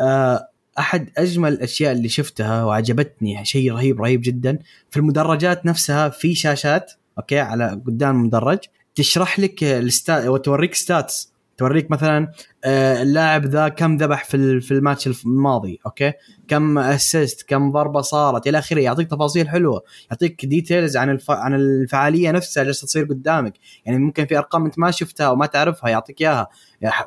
[0.00, 4.58] آه، أحد أجمل الأشياء اللي شفتها وعجبتني شيء رهيب رهيب جدا
[4.90, 8.58] في المدرجات نفسها في شاشات okay؟ على قدام المدرج
[8.94, 12.32] تشرح لك ال stats وتوريك stats توريك مثلا
[12.64, 16.12] آه، اللاعب ذا كم ذبح في في الماتش الماضي okay؟
[16.48, 18.80] كم assist كم ضربة صارت إلى آخره.
[18.80, 19.82] يعطيك تفاصيل حلوة.
[20.10, 21.30] يعطيك details عن الف...
[21.30, 23.54] عن الفعالية نفسها جالسه تصير قدامك.
[23.84, 26.48] يعني ممكن في أرقام أنت ما شفتها أو ما تعرفها يعطيك إياها.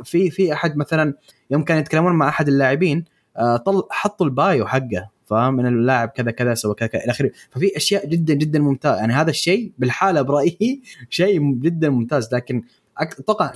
[0.03, 1.13] في في أحد مثلا
[1.51, 3.05] يوم كانوا يتكلمون مع أحد اللاعبين
[3.37, 7.11] آه، طل حطوا ال bio حقه فاهم؟ من اللاعب كذا كذا سوى كذا كذا إلى
[7.11, 7.31] آخره.
[7.51, 8.97] ففي أشياء جدا جدا ممتازة.
[8.97, 12.35] يعني هذا الشيء بالحالة برأيي شيء جدا ممتاز.
[12.35, 12.63] لكن
[12.97, 13.53] أتوقع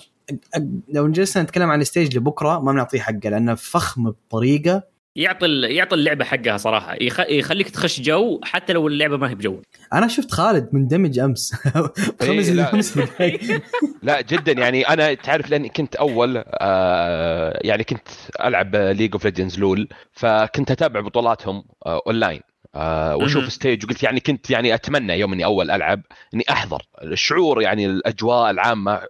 [0.89, 4.83] لو جلسنا نتكلم عن ال stage لبكرة ما بنعطيه حقه لأنه فخم بطريقة.
[5.15, 6.95] يعطي يعطي اللعبة حقها صراحة.
[7.01, 7.19] يخ...
[7.19, 9.61] يخليك تخش جو حتى لو اللعبة ما هي بجو
[9.93, 11.53] أنا شفت خالد مندمج أمس.
[12.21, 12.65] خمس إيه، لا.
[12.65, 13.39] خمس دقائق
[14.03, 14.51] لا جدا.
[14.51, 18.07] يعني أنا تعرف لأني كنت أول آه يعني كنت
[18.43, 22.41] ألعب League of Legends LoL فكنت أتابع بطولاتهم آه اونلاين
[22.75, 23.21] آه مهم.
[23.23, 26.01] واشوف stage وقلت يعني كنت يعني أتمنى يوم اني أول ألعب
[26.33, 29.07] إني أحضر الشعور يعني الأجواء العامة آه،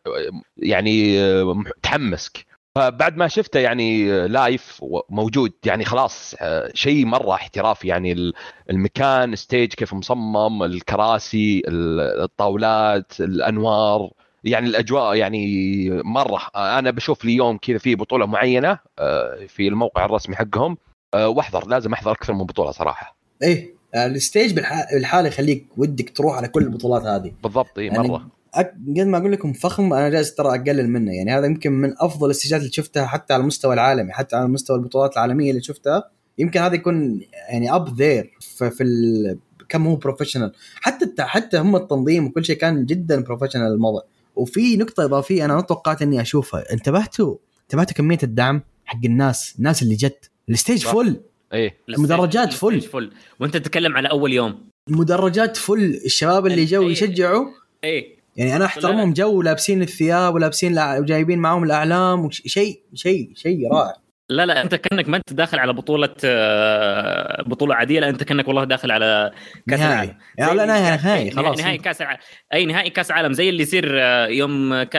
[0.58, 2.46] يعني آه، متحمسك
[2.76, 8.34] فبعد ما شفته يعني آه، live موجود يعني خلاص آه، شيء مرة احترافي يعني ال-
[8.70, 14.10] المكان stage كيف مصمم الكراسي ال- الطاولات الأنوار
[14.44, 20.06] يعني الأجواء يعني مرة أنا بشوف لي يوم كذا في بطولة معينة آه، في الموقع
[20.06, 20.78] الرسمي حقهم
[21.14, 26.10] آه، وأحضر لازم أحضر أكثر من بطولة صراحة إيه ال stage بالح- بالحالة يخليك ودك
[26.10, 27.32] تروح على كل البطولات هذه.
[27.44, 28.28] بالضبط إي يعني مرة.
[28.54, 28.74] أك...
[28.98, 31.12] قد ما أقول لكم فخم أنا جالس ترى أقلل منه.
[31.14, 34.78] يعني هذا يمكن من أفضل الاستيجات اللي شفتها حتى على المستوى العالمي حتى على مستوى
[34.78, 36.12] البطولات العالمية اللي شفتها.
[36.38, 39.40] يمكن هذا يكون يعني up there في, في ال...
[39.70, 41.06] كم هو professional حتى.
[41.20, 44.04] حتى هم التنظيم وكل شيء كان جدا professional الموضوع.
[44.36, 46.74] وفي نقطة إضافية أنا ما توقعت إني أشوفها.
[46.74, 50.32] انتبهتوا؟ انتبهتوا كمية الدعم حق الناس الناس اللي جت.
[50.50, 50.92] ال stage صح.
[51.54, 51.78] إيه.
[51.90, 52.82] المدرجات full.
[52.82, 53.12] full.
[53.40, 54.70] وأنت تتكلم على أول يوم.
[54.90, 56.02] المدرجات full.
[56.06, 57.46] الشباب اللي جو أي- يشجعوا.
[57.84, 58.20] إيه.
[58.38, 63.72] يعني أنا أحترمهم جو لابسين الثياب ولابسين لع- وجايبين معاهم الأعلام وش- شيء شيء شيء
[63.74, 63.94] رائع.
[64.30, 68.48] لا لا أنت كأنك ما أنت داخل على بطولة آه، بطولة عادية لا أنت كأنك
[68.48, 69.32] والله داخل على
[69.70, 70.16] كأس نهائي.
[70.40, 70.58] العالم.
[70.58, 71.60] لا نهائي نهائي خلاص.
[71.60, 72.20] نهائي كأس العالم
[72.54, 74.98] أي نهائي كأس العالم زي اللي يصير آه، يوم ك...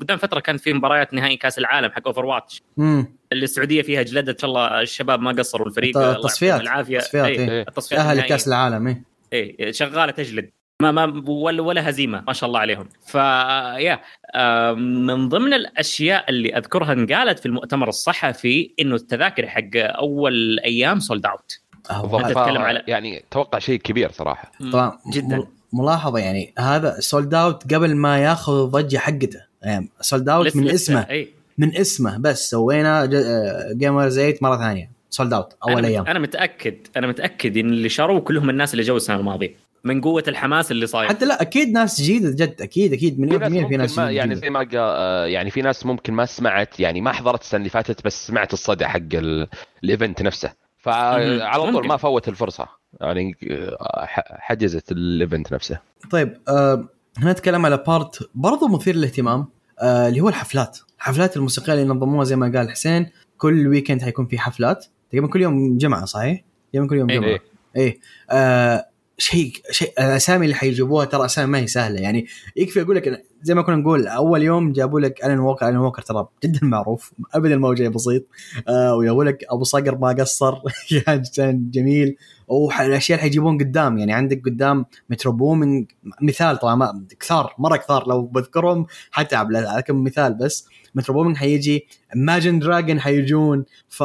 [0.00, 4.38] قدام فترة كان في مباريات نهائي كأس العالم حق Overwatch اللي السعودية فيها جلدت إن
[4.38, 6.60] شاء الله الشباب ما قصروا الفريق التصفيات.
[6.60, 6.98] العافية.
[6.98, 7.64] التصفيات، إيه.
[7.64, 8.20] تاهل النهائية.
[8.20, 9.02] لكاس العالم إيه.
[9.32, 10.50] إيه شغالة تجلد.
[10.90, 12.88] ما ما ولا, ولا هزيمة ما شاء الله عليهم.
[13.06, 14.00] فيا
[14.34, 21.00] آه، من ضمن الأشياء اللي أذكرها انقالت في المؤتمر الصحفي إنه التذاكر حق أول أيام
[21.00, 21.58] sold out
[21.90, 24.52] آه، تتكلم على- يعني توقع شيء كبير صراحة.
[24.72, 25.46] طبعا جدا.
[25.72, 29.40] ملاحظة يعني هذا sold out قبل ما ياخذ الضجه حقته.
[29.62, 31.26] يعني sold out من اسمه
[31.58, 33.06] من اسمه بس سوينا
[33.72, 34.90] Gamers8 مرة ثانية.
[35.10, 36.06] sold out أول أنا أيام.
[36.06, 39.54] أنا متأكد أنا متأكد إن اللي شروه كلهم الناس اللي جو السنة الماضية.
[39.84, 43.40] من قوة الحماس اللي صاير حتى لا أكيد ناس جديدة جد أكيد أكيد في مليون
[43.40, 44.34] ناس في ممكن ناس ما يعني.
[44.34, 48.04] زي ما آه، يعني في ناس ممكن ما سمعت يعني ما حضرت السنة اللي فاتت
[48.04, 49.48] بس سمعت الصدى حق ال-
[49.84, 51.88] ال event نفسه فعلى طول ممكن.
[51.88, 52.66] ما فوت الفرصة
[53.00, 55.78] يعني آه، ح- حجزت الإيفنت نفسه
[56.10, 59.46] طيب آه هنا نتكلم على part برضو مثير للاهتمام
[59.80, 63.06] آه اللي هو الحفلات الحفلات الموسيقية اللي نظموها زي ما قال حسين
[63.38, 67.18] كل weekend حيكون في حفلات تقريبا كل يوم جمعة صحيح؟ تقريبا كل يوم إيه.
[67.18, 67.40] جمعة إيه.
[67.76, 68.86] إيه آه
[69.22, 72.00] شيء شيء الأسامي اللي حيجيبوها ترى أسامي ما هي سهلة.
[72.00, 75.78] يعني يكفي أقول لك زي ما كنا نقول أول يوم جابوا لك Alan Walker Alan
[75.78, 78.26] Walker ترى جدا معروف ابدا ما هو شيء بسيط.
[78.68, 80.54] آه ويقول لك رابح صقر ما قصر.
[81.36, 82.16] كان جميل.
[82.48, 83.98] والاشياء اللي حيجيبون قدام.
[83.98, 85.90] يعني عندك قدام Metro Boomin
[86.22, 88.08] مثال طبعا كثار مرة كثار.
[88.08, 90.68] لو بذكرهم حتعب لكن مثال بس.
[90.94, 93.64] Metro Boomin حيجي Imagine Dragons حيجون.
[93.88, 94.02] ف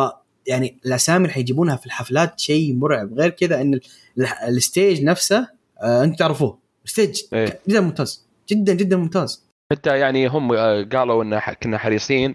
[0.47, 3.81] يعني الأسامي اللي حيجيبونها في الحفلات شيء مرعب غير كذا إن ال-
[4.17, 5.47] ال- ال stage نفسه
[5.81, 7.59] آه أنتم تعرفوه ال stage إيه.
[7.69, 12.33] جدا ممتاز جدا جدا ممتاز حتى يعني هم آه، قالوا إن كنا حريصين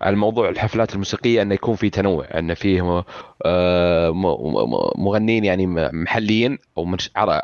[0.00, 3.04] على موضوع الحفلات الموسيقية إنه يكون في تنوع إن فيه
[3.44, 4.10] آه،
[4.96, 6.96] مغنيين يعني محليين أو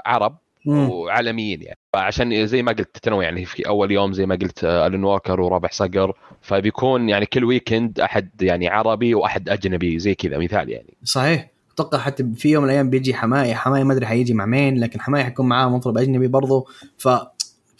[0.06, 0.38] عرب.
[0.68, 1.78] وعالميين يعني.
[1.92, 5.40] فعشان زي ما قلت تنوع يعني في أول يوم زي ما قلت آه، Alan Walker
[5.40, 6.12] ورابح صقر.
[6.42, 10.94] فبيكون يعني كل weekend أحد يعني عربي وأحد أجنبي زي كذا مثال يعني.
[11.04, 11.50] صحيح.
[11.74, 15.00] أتوقع حتى في يوم من الأيام بيجي حماقي حماقي ما أدري حيجي مع مين لكن
[15.00, 16.66] حماقي حيكون معاه مطرب أجنبي برضه
[16.98, 17.08] ف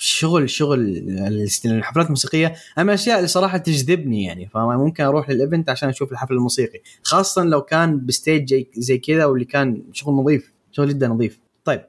[0.01, 0.81] شغل شغل
[1.66, 4.46] الحفلات الموسيقية أنا من الاشياء اللي صراحة تجذبني يعني.
[4.46, 6.81] فممكن أروح لل event عشان أشوف الحفل الموسيقي.
[7.03, 11.40] خاصة لو كان ب stage زي كذا واللي كان شغل نظيف شغل جدا نظيف.
[11.64, 11.81] طيب.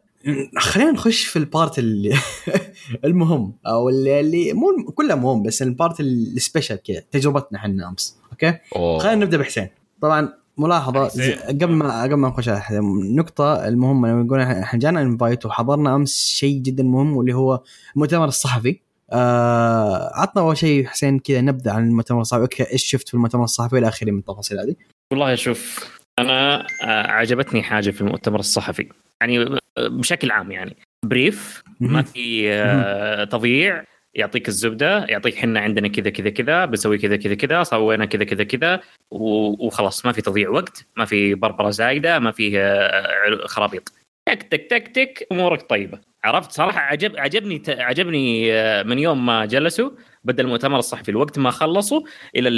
[0.58, 2.17] خلينا نخش في ال part اللي
[3.05, 7.89] المهم أو اللي, اللي مو كله مهم بس ال part ال special كذا تجربتنا إحنا
[7.89, 8.99] أمس أوكي؟ أوه.
[8.99, 9.67] خلينا نبدأ بحسين.
[10.01, 11.08] طبعا ملاحظة
[11.47, 15.95] قبل ما قبل ما نخش على حسين، النقطه المهمه لما نقول إحنا جانا invite وحضرنا
[15.95, 17.63] أمس شيء جدا مهم واللي هو
[17.95, 18.79] المؤتمر الصحفي.
[19.12, 22.71] آه عطنا أول شيء حسين كذا نبذه عن المؤتمر الصحفي.
[22.71, 24.75] إيش شفت في المؤتمر الصحفي؟ إلى آخره من التفاصيل هذه.
[25.12, 28.89] والله شوف أنا آه، عجبتني حاجة في المؤتمر الصحفي.
[29.21, 30.77] يعني بشكل عام يعني.
[31.05, 32.01] بريف ما.
[32.01, 37.63] في آه، تضييع يعطيك الزبدة يعطيك حنا عندنا كذا كذا كذا بنسوي كذا كذا كذا
[37.63, 38.79] سوينا كذا كذا كذا
[39.12, 43.91] وخلاص ما في تضييع وقت ما في بربرة زايدة ما في آه، خرابيط.
[44.25, 45.99] تك تك تك تك أمورك طيبة.
[46.23, 49.89] عرفت؟ صراحة عجب عجبني عجبني آه، من يوم ما جلسوا
[50.23, 52.01] بدا المؤتمر الصحفي الوقت ما خلصوا
[52.36, 52.49] إلى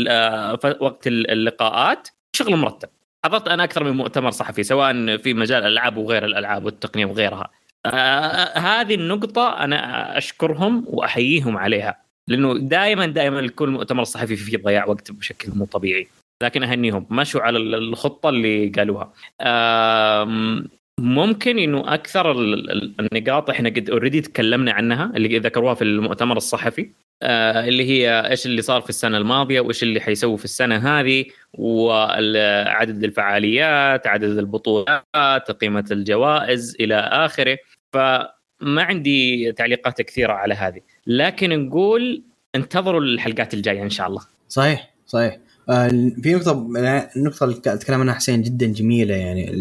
[0.80, 2.90] وقت ال- اللقاءات شغل مرتب.
[3.26, 7.50] حضرت أنا أكثر من مؤتمر صحفي سواء في مجال الألعاب وغير الألعاب والتقنية وغيرها.
[7.86, 14.86] آه هذه النقطة أنا أشكرهم وأحييهم عليها لأنه دائما دائما كل مؤتمر صحفي فيه ضياع
[14.86, 16.08] وقت بشكل مو طبيعي.
[16.44, 19.14] لكن أهنيهم مشوا على ال- الخطة اللي قالوها.
[21.02, 26.38] ممكن إنه أكثر ال- ال- النقاط إحنا قد اوريدي تكلمنا عنها اللي ذكروها في المؤتمر
[26.38, 26.90] الصحفي.
[27.24, 31.26] آه، اللي هي إيش اللي صار في السنة الماضية وإيش اللي حيسووا في السنة هذه
[31.54, 37.58] وعدد الفعاليات عدد البطولات قيمة الجوائز إلى آخره.
[37.94, 40.80] فما عندي تعليقات كثيرة على هذه.
[41.08, 42.24] لكن نقول
[42.56, 44.22] انتظروا الحلقات الجاية إن شاء الله.
[44.50, 45.38] صحيح صحيح.
[46.22, 46.52] في نقطة
[47.16, 49.52] النقطة اللي تكلم عنها حسين جدا جميلة يعني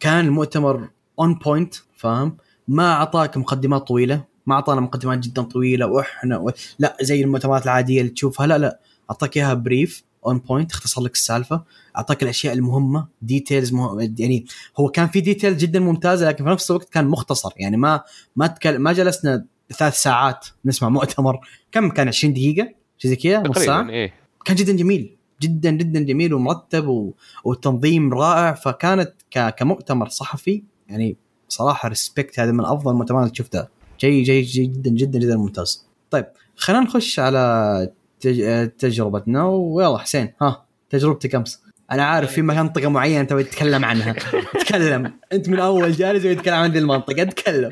[0.00, 0.88] كان المؤتمر
[1.20, 2.36] on point فاهم؟
[2.68, 6.50] ما أعطاك مقدمات طويلة، ما أعطانا مقدمات جدا طويلة وإحنا و...
[6.78, 11.12] لا زي المؤتمرات العادية اللي تشوفها لا لا أعطاك إياها brief on point اختصر لك
[11.12, 11.62] السالفة،
[11.96, 14.10] أعطاك الأشياء المهمة details مه...
[14.18, 14.46] يعني
[14.80, 18.02] هو كان في details جدا ممتازة لكن في نفس الوقت كان مختصر يعني ما
[18.36, 18.78] ما تكل...
[18.78, 21.38] ما جلسنا ثلاث ساعات نسمع مؤتمر
[21.72, 22.68] كم كان 20 دقيقة؟
[22.98, 27.14] شيء زي كذا نص ساعة؟ تقريبا إيه كان جدا جميل جدا جدا جميل ومرتب و...
[27.44, 28.52] والتنظيم رائع.
[28.52, 29.54] فكانت ك...
[29.54, 31.16] كمؤتمر صحفي يعني
[31.48, 33.68] صراحة respect هذا من أفضل المؤتمرات اللي شفتها.
[33.98, 35.86] شيء جيد جدا جدا جدا ممتاز.
[36.10, 37.88] طيب خلينا نخش على
[38.20, 38.68] تج...
[38.68, 39.44] تجربتنا.
[39.44, 41.64] ويلا حسين ها تجربتك أمس.
[41.90, 44.12] أنا عارف في منطقة معينة انت تتكلم عنها.
[44.66, 45.12] تكلم.
[45.32, 47.24] أنت من أول جالس ويتكلم عن ذي المنطقة.
[47.24, 47.70] تكلم.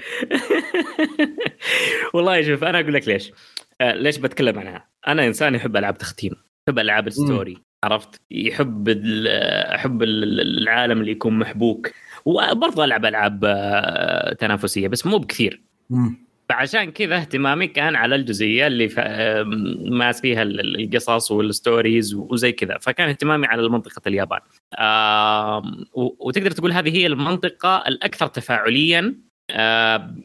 [2.15, 3.33] والله شوف أنا أقول لك ليش.
[3.81, 6.33] آه ليش بتكلم عنها؟ أنا إنسان يحب ألعاب تختيم.
[6.69, 11.91] يحب ألعاب الستوري عرفت؟ يحب أحب ال- العالم اللي يكون محبوك.
[12.25, 15.61] وبرضه ألعب ألعاب آه، تنافسية بس مو بكثير.
[15.91, 16.17] مم.
[16.49, 18.89] فعشان كذا اهتمامي كان على الجزئية اللي
[19.91, 22.79] ماس فيها ال- ال- القصص وال stories وزي كذا.
[22.79, 24.41] فكان اهتمامي على منطقة اليابان.
[25.95, 29.15] وتقدر تقول هذه هي المنطقة الأكثر تفاعليا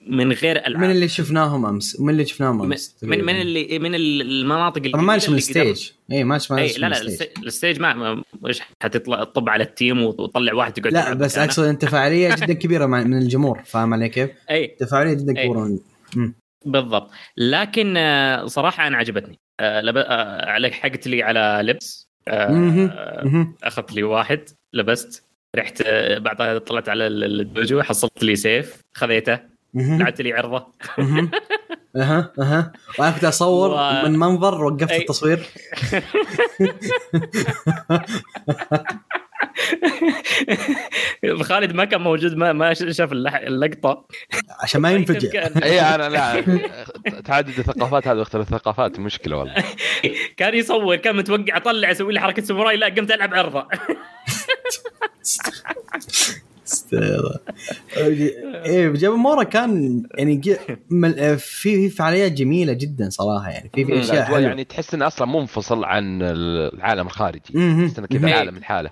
[0.08, 0.84] من غير ألعاب.
[0.84, 5.16] من اللي شفناهم أمس؟ من اللي شفناهم أمس؟ من من اللي من المناطق طبعا ما
[5.16, 5.92] الجديدة من اللي ال stage.
[6.12, 10.04] اي ما ما اي لا لا الست- الستيج ما إيش حتطلع تطب على ال team
[10.04, 14.30] وتطلع واحد تقعد لا بس؟ أقصد أنت فعاليه جدا كبيرة من الجمهور فاهم علي كيف؟
[14.50, 15.48] اي تفاعليه جدا أي.
[15.48, 15.80] كبيرة.
[16.66, 17.12] بالضبط.
[17.38, 19.40] لكن آه، صراحة أنا عجبتني.
[19.60, 19.82] آه،.
[19.98, 22.10] آه، عليك حقت لي على لبس.
[22.28, 22.90] آه،.
[22.92, 23.54] آه،.
[23.64, 25.27] أخذت لي واحد لبست.
[25.56, 29.40] رحت آه، بعدها طلعت على ال- الدوجو حصلت لي سيف خذيته.
[29.74, 30.68] لعبت لي عرضه.
[31.96, 34.98] أها أها وأنا كنت أصور و- من منظر وقفت أي.
[35.02, 35.40] التصوير
[41.42, 44.06] خالد ما كان موجود ما ما شاف اللح- اللقطة
[44.64, 46.44] عشان ما ينفجع إي أنا لا
[47.22, 49.54] تعدد الثقافات هذا واختلاف الثقافات مشكلة والله
[50.38, 53.68] كان يصور كان متوقع أطلع أسوي لي حركة ساموراي لا قمت ألعب عرضه.
[58.66, 60.42] إيه جابوا مورا كان يعني
[60.92, 63.72] في في فعاليات جميلة جدا صراحة يعني.
[63.76, 64.40] في في أشياء حلوة.
[64.40, 67.40] يعني تحس إنه أصلا منفصل عن العالم الخارجي.
[67.40, 68.36] تحس إنه كذا.
[68.36, 68.90] عالم الحاله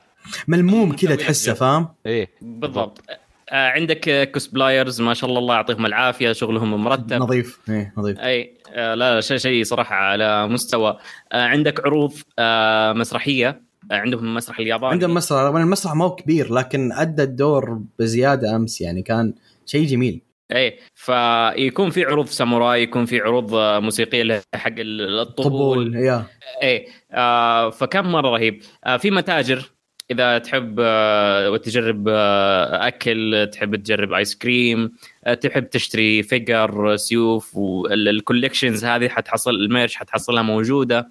[0.47, 2.29] ملموم كذا تحسه فاهم؟ إيه.
[2.41, 3.01] بالضبط.
[3.49, 7.13] آه، عندك cosplayers ما شاء الله الله يعطيهم العافية شغلهم مرتب.
[7.13, 7.59] نظيف.
[7.69, 8.19] إيه نظيف.
[8.19, 10.97] أي آه، لا شيء شيء صراحة على مستوى.
[11.31, 13.61] آه، عندك عروض آه، مسرحية.
[13.91, 19.01] عندهم مسرح الياباني عندهم مسرح المسرح ما هو كبير لكن أدى الدور بزيادة أمس يعني
[19.01, 19.33] كان
[19.65, 20.21] شيء جميل.
[20.51, 25.49] اي فيكون في عروض ساموراي يكون في عروض موسيقية حق ال- الطبول.
[25.91, 26.25] طبول يا.
[26.63, 28.61] اي آه فكان مرة رهيب.
[28.85, 29.71] آه في متاجر
[30.11, 34.91] إذا تحب آه تجرب آه أكل تحب تجرب ice cream
[35.25, 41.09] آه تحب تشتري figure سيوف وال collections هذه حتحصل ال merch حتحصلها موجودة.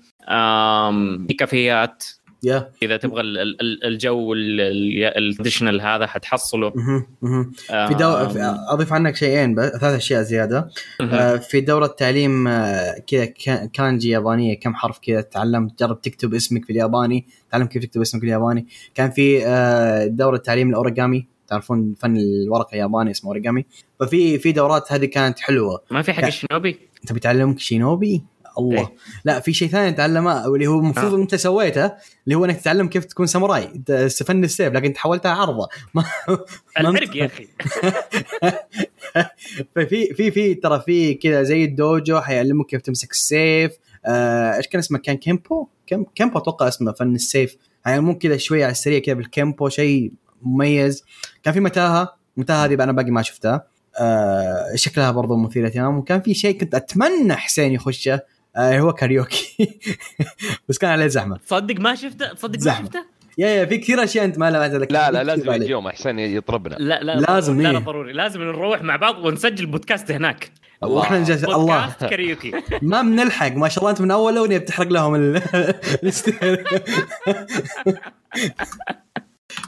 [1.28, 2.04] في كافيات
[2.44, 6.70] يا إذا تبغى ال- ال- ال- الجو ال traditional هذا حتحصله.
[7.68, 8.28] في دو...
[8.28, 10.70] في- أضيف عنك شيئين بس ثلاث أشياء زيادة.
[11.00, 16.34] آه، في دورة تعليم آه، كذا كا- كانجي يابانية كم حرف كذا تعلم تجرب تكتب
[16.34, 18.66] اسمك في الياباني تعلم كيف تكتب اسمك في الياباني.
[18.94, 23.64] كان في آه، دورة تعليم الاوريجامي تعرفون فن الورقة الياباني اسمه اوريجامي
[24.00, 25.82] ففي في دورات هذه كانت حلوة.
[25.90, 26.28] ما في حق لا.
[26.28, 28.22] الشنوبي انت بتعلمك شينوبي؟
[28.58, 28.80] الله.
[28.80, 28.94] إيه.
[29.24, 31.16] لا في شيء ثاني تعلمه واللي هو المفروض آه.
[31.16, 31.92] أنت سويته
[32.24, 33.64] اللي هو إنك تتعلم كيف تكون ساموراي.
[33.64, 33.92] إنت
[34.26, 35.68] فن السيف لكن انت حولتها عرضة.
[35.94, 36.04] ما
[36.80, 37.48] الحرق يا أخي.
[39.76, 43.72] ففي في في ترى في كذا زي الدوجو حيعلمك كيف تمسك السيف.
[44.06, 47.56] آه، إيش كان اسمه؟ كان كيمبو؟ كيم كيمبو أتوقع اسمه فن السيف.
[47.84, 50.12] حيعلموك كذا شوية على السريع كذا بالكيمبو شيء
[50.42, 51.04] مميز.
[51.42, 52.16] كان في متاهة.
[52.36, 53.66] متاهه هذه أنا باقي ما شفتها.
[54.00, 58.14] آه شكلها برضو مثير اهتمام وكان في شيء كنت أتمنى حسين يخشه.
[58.14, 58.22] آه
[58.58, 59.78] هو كاريوكي.
[60.68, 61.36] بس كان عليه زحمة.
[61.36, 62.78] تصدق ما شفته؟ تصدق ما.
[62.78, 63.04] شفته؟
[63.38, 65.62] يا يا في كثير أشياء أنت ما لمعت لك لا لا لازم عليه.
[65.62, 66.74] يجي يوم حسين يطربنا.
[66.78, 67.74] لا لا لازم، لا, إيه.
[67.74, 68.12] لا ضروري.
[68.12, 70.50] لازم نروح مع بعض ونسجل بودكاست هناك.
[70.82, 71.56] وإحنا نجلس الله.
[71.86, 72.52] بودكاست كاريوكي.
[72.82, 73.52] ما بنلحق.
[73.52, 75.42] ما شاء الله أنت من أول أغنية بتحرق لهم ال-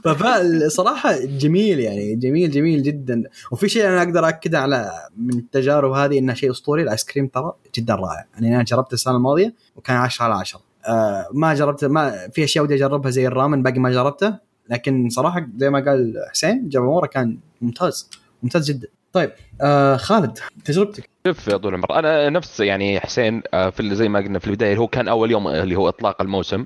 [0.03, 3.23] فصراحة جميل يعني جميل جميل جدا.
[3.51, 7.27] وفي شيء أنا أقدر اكده على من التجارب هذه إنه شيء أسطوري ال ice cream
[7.27, 8.27] ترى جدا رائع.
[8.35, 12.65] يعني أنا جربته السنة الماضية وكان 10 على 10 آه ما جربت ما في أشياء
[12.65, 14.39] ودي أجربها زي الرامن باقي ما جربته.
[14.71, 18.11] لكن صراحة زي ما قال حسين جابامورا كان ممتاز
[18.43, 18.89] ممتاز جدا.
[19.13, 24.09] طيب آه خالد تجربتك؟ شوف يا طول العمر أنا نفس يعني حسين آه، في زي
[24.09, 26.65] ما قلنا في البداية هو كان أول يوم اللي هو إطلاق الموسم.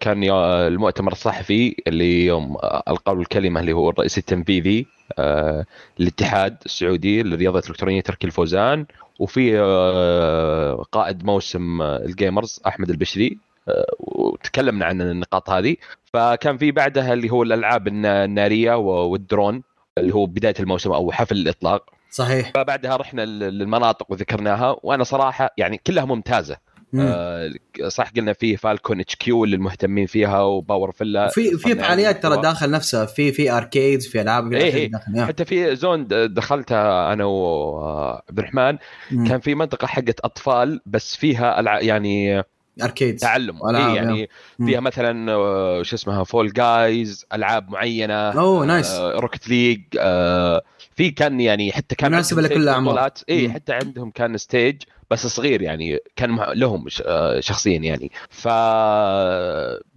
[0.00, 4.86] كان يو- المؤتمر الصحفي اللي يوم آه، القوا الكلمة اللي هو الرئيس التنفيذي
[5.18, 5.64] آه،
[6.00, 8.86] الاتحاد السعودي للرياضه الالكترونيه تركي الفوزان
[9.18, 15.76] وفي آه، قائد موسم آه، ال Gamers أحمد البشري آه، وتكلمنا عن النقاط هذه.
[16.12, 19.62] فكان في بعدها اللي هو الألعاب النا- النارية والدرون
[19.98, 21.90] اللي هو بداية الموسم أو حفل الإطلاق.
[22.10, 22.50] صحيح.
[22.54, 26.54] فبعدها رحنا لل- للمناطق وذكرناها وأنا صراحة يعني كلها ممتازة.
[26.54, 26.58] مم.
[26.94, 27.50] آه
[27.88, 32.42] صح قلنا فيه Falcon HQ للمهتمين فيها و Power Villa في في فعاليات ترى.
[32.42, 34.90] داخل نفسها في في arcades في ألعاب إيه إيه.
[34.90, 35.26] داخل يا.
[35.26, 38.78] حتى في zone دخلتها أنا وعبد الرحمن
[39.10, 39.28] مم.
[39.28, 41.60] كان في منطقة حقت أطفال بس فيها.
[41.80, 42.44] يعني
[42.82, 44.66] arcades تعلم إيه يعني مم.
[44.66, 50.62] فيها مثلا آه، شو اسمها Fall Guys ألعاب معينة oh nice Rocket League آه
[50.96, 52.84] في كان يعني حتى كان مناسبة عندهم لكل.
[52.84, 53.50] بطولات اي.
[53.50, 58.10] حتى عندهم كان stage بس صغير يعني كان لهم آه، شخصيا يعني.
[58.30, 58.48] ف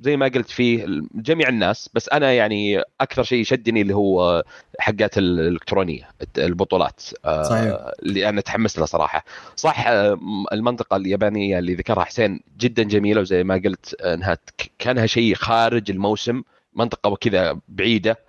[0.02, 4.44] زي ما قلت فيه جميع الناس بس أنا يعني أكثر شيء شدني اللي هو
[4.80, 7.78] حقات الإلكترونية البطولات آه، صحيح.
[8.04, 9.26] اللي أنا تحمست لها صراحة.
[9.56, 10.20] صح آه،
[10.52, 14.38] المنطقة اليابانية اللي ذكرها حسين جدا جميلة وزي ما قلت إنها
[14.80, 16.44] كانها شيء خارج الموسم
[16.76, 18.20] منطقة وكذا بعيدة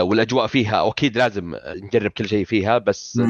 [0.00, 3.22] والأجواء فيها واكيد لازم نجرب كل شيء فيها بس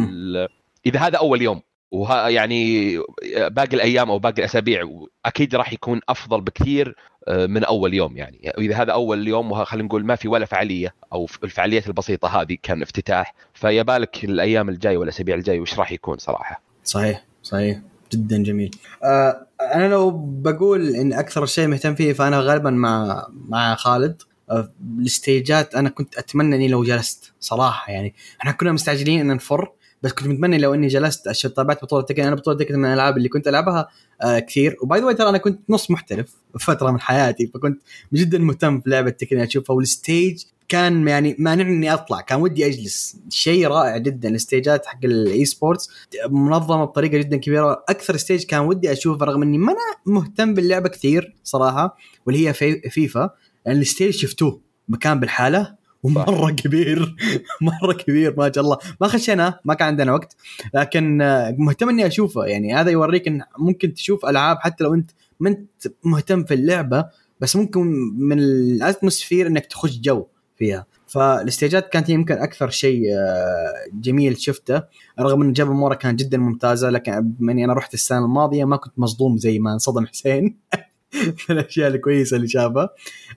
[0.87, 1.61] إذا هذا أول يوم
[1.91, 2.97] وها يعني
[3.37, 6.97] باقي الأيام أو باقي الأسابيع أكيد راح يكون أفضل بكثير
[7.29, 8.53] آه، من أول يوم يعني.
[8.59, 12.83] إذا هذا أول يوم خلينا نقول ما في ولا فعالية أو الفعاليات البسيطة هذه كان
[12.83, 17.81] افتتاح فيبالك الأيام الجايه والأسابيع الجايه وش راح يكون صراحة؟ صحيح صحيح.
[18.13, 18.71] جدا جميل.
[19.05, 24.23] آه أنا لو بقول إن أكثر شيء مهتم فيه فأنا غالبا مع مع خالد.
[24.51, 28.15] آه الستيجات أنا كنت أتمنى إني لو جلست صراحة يعني.
[28.41, 29.73] إحنا كنا مستعجلين إن نفر.
[30.03, 33.17] بس كنت متمنى لو إني جلست أش- تابعت بطولة تكن أنا بطولة تكن من الألعاب
[33.17, 33.89] اللي كنت ألعبها
[34.23, 34.77] آه كثير.
[34.83, 37.83] و by the ترى أنا كنت نص محترف فترة من حياتي فكنت
[38.13, 39.77] جدا مهتم في لعبة تكن أشوفها.
[39.77, 43.17] وال stage كان يعني مانعني إني أطلع كان ودي أجلس.
[43.29, 45.91] شيء رائع جدا ال stage ات حق ال esports
[46.31, 47.85] منظمة بطريقة جدا كبيرة.
[47.89, 49.81] أكثر stage كان ودي اشوفه رغم إني ما أنا
[50.17, 53.31] مهتم باللعبة كثير صراحة واللي هي في فيفا
[53.67, 55.80] لأن ال stage شفتوه مكان بالحالة.
[56.03, 57.17] ومرة كبير.
[57.83, 58.79] مرة كبير ما شاء الله.
[59.01, 60.37] ما خشينا ما كان عندنا وقت.
[60.75, 62.45] لكن آه، مهتم إني أشوفه.
[62.45, 65.11] يعني هذا يوريك إن ممكن تشوف ألعاب حتى لو أنت
[65.41, 67.05] ما أنت مهتم في اللعبة
[67.41, 67.81] بس ممكن
[68.19, 70.87] من ال atmosphere إنك تخش جو فيها.
[71.07, 74.83] فال stage ات كانت يمكن أكثر شيء آه، جميل شفته.
[75.21, 78.77] رغم إن جاب مورا كانت جدا ممتازة لكن بما اني أنا رحت السنة الماضية ما
[78.77, 80.57] كنت مصدوم زي ما انصدم حسين.
[81.49, 82.89] من الأشياء الكويسة اللي شافها.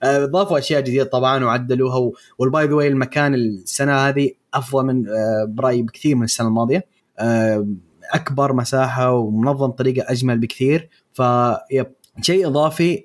[0.02, 5.08] آه، ضافوا أشياء جديدة طبعا وعدلوها وال by the way المكان السنة هذه أفضل من
[5.08, 6.86] آه، برأيي بكثير من السنة الماضية.
[7.18, 7.66] آه،
[8.12, 10.88] أكبر مساحة ومنظم بطريقه أجمل بكثير.
[11.12, 11.86] فيب
[12.20, 13.02] شيء إضافي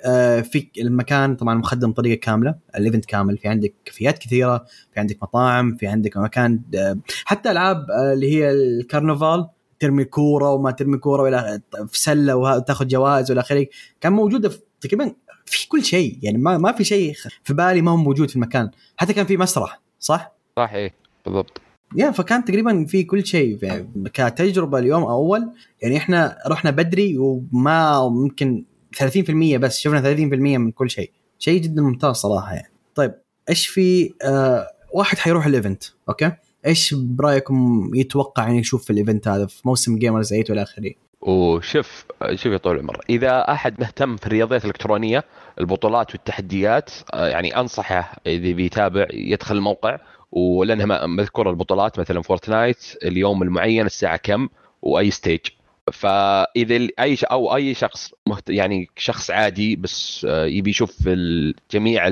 [0.52, 3.38] في المكان طبعا مخدم بطريقه كاملة ال event كامل.
[3.38, 6.62] في عندك كافيات كثيرة في عندك مطاعم في عندك مكان
[7.26, 9.48] حتى ألعاب اللي هي الكرنفال.
[9.80, 13.68] ترمي كورة وما ترمي كورة وإلى في سلة وتاخذ جوائز وإلى آخره.
[14.02, 14.52] كان موجوده
[14.82, 15.16] تقريبا
[15.46, 16.20] في كل شيء.
[16.22, 17.14] يعني ما ما في شيء
[17.44, 18.72] في بالي ما هو موجود في المكان.
[18.98, 20.94] حتى كان في مسرح صح؟ صح إيه
[21.26, 21.62] بالضبط.
[21.96, 23.60] يا فكان تقريبا في كل شيء.
[23.62, 25.52] يعني كتجربة اليوم أول
[25.82, 28.66] يعني إحنا رحنا بدري وما ممكن
[28.98, 31.12] 30% بس شفنا 30% من كل شيء.
[31.40, 32.72] شيء جدا ممتاز صراحة يعني.
[32.96, 33.14] طيب
[33.50, 36.32] إيش في آه واحد حيروح ال event okay؟
[36.66, 40.94] إيش برأيكم يتوقع يعني يشوف في ال event هذا في موسم Gamers 8 والى آخره
[41.22, 42.06] وشوف
[42.36, 45.24] شوف يا طول العمر إذا أحد مهتم في الرياضيات الإلكترونية
[45.60, 50.00] البطولات والتحديات آه، يعني أنصحه إذا بيتابع يدخل الموقع
[50.32, 54.50] ولأنها مذكورة البطولات مثلا فورتنايت اليوم المعين الساعة كم
[54.82, 55.40] وأي stage
[55.92, 57.18] فإذا أي.
[57.32, 58.12] أو أي شخص.
[58.50, 61.10] يعني شخص عادي بس آه، يبي يشوف
[61.72, 62.08] جميع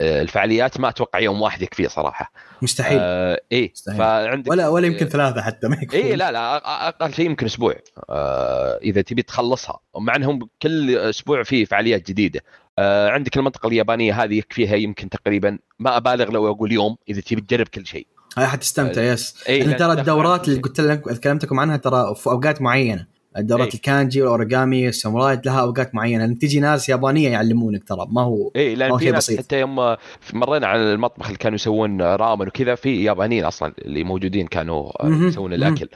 [0.00, 2.32] الفعاليات ما أتوقع يوم واحد يكفيه صراحة.
[2.62, 2.98] مستحيل.
[3.00, 3.98] آه مستحيل.
[3.98, 6.00] فعندك ولا ولا يمكن ثلاثة حتى ما يكفون.
[6.00, 6.56] اي لا لا
[6.88, 7.74] أقل شيء يمكن أسبوع.
[8.10, 9.80] آه إذا تبي تخلصها.
[9.98, 12.40] مع إنهم كل أسبوع في فعاليات جديدة.
[12.78, 17.40] آه عندك المنطقة اليابانية هذه يكفيها يمكن تقريبا ما أبالغ لو أقول يوم إذا تبي
[17.40, 18.06] تجرب كل شيء.
[18.38, 19.44] هاي حتستمتع yes.
[19.48, 20.60] إيه، ترى الدورات اللي.
[20.60, 23.15] قلت لك كلمتكم عنها ترى في أوقات معينة.
[23.38, 23.74] الدورات إيه.
[23.74, 28.74] الكانجي والاوريجامي والساموراي لها أوقات معينة لأن تجي ناس يابانية يعلمونك ترى ما هو اي
[28.74, 29.38] لأن في ناس بسيط.
[29.38, 29.96] حتى يوم
[30.32, 35.52] مرينا على المطبخ اللي كانوا يسوون رامن وكذا في يابانيين أصلا اللي موجودين كانوا يسوون.
[35.52, 35.88] الأكل.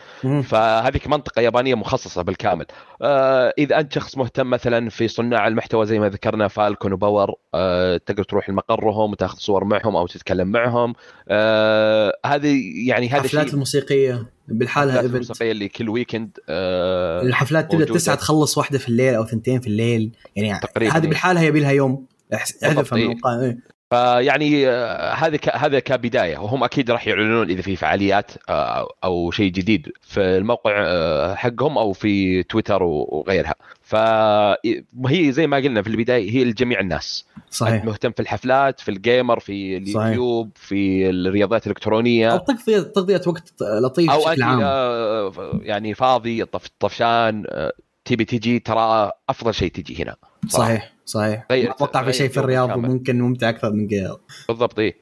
[0.43, 2.67] فهذيك منطقة يابانية مخصصة بالكامل.
[3.03, 7.97] آه إذا أنت شخص مهتم مثلا في صناع المحتوى زي ما ذكرنا فالكون وباور آه
[7.97, 10.95] تقدر تروح لمقرهم وتاخذ صور معهم أو تتكلم معهم.
[11.29, 17.95] آه هذه يعني هذا الحفلات الموسيقية بالحالها event اللي كل weekend آه الحفلات تبدأ.
[17.95, 21.09] تسعة تخلص واحدة في الليل أو ثنتين في الليل يعني تقريباً، هذه إيه.
[21.09, 23.59] بالحالها يبي لها يوم أحذفها من إيه.
[23.91, 29.53] فيعني آه، هذا هذا كبداية وهم أكيد راح يعلنون إذا في فعاليات آه، أو شيء
[29.53, 33.55] جديد في الموقع آه، حقهم أو في تويتر وغيرها.
[33.83, 37.25] فهي زي ما قلنا في البداية هي لجميع الناس.
[37.51, 37.85] صحيح.
[37.85, 44.11] مهتم في الحفلات في الجيمر في اليوتيوب في الرياضات أو الالكترونيه تقضية تقضيه وقت لطيف
[44.11, 44.61] أو بشكل عام.
[45.63, 47.45] يعني فاضي طف طفشان
[48.05, 50.17] تبي تجي ترى أفضل شيء تجي هنا
[50.49, 50.69] صراحة.
[50.69, 51.00] صحيح.
[51.11, 51.47] صحيح.
[51.51, 52.79] غير- ما أتوقع في غير شيء في الرياض.
[52.79, 54.17] ممكن ممتع أكثر من كذا.
[54.49, 54.97] بالضبط إيه.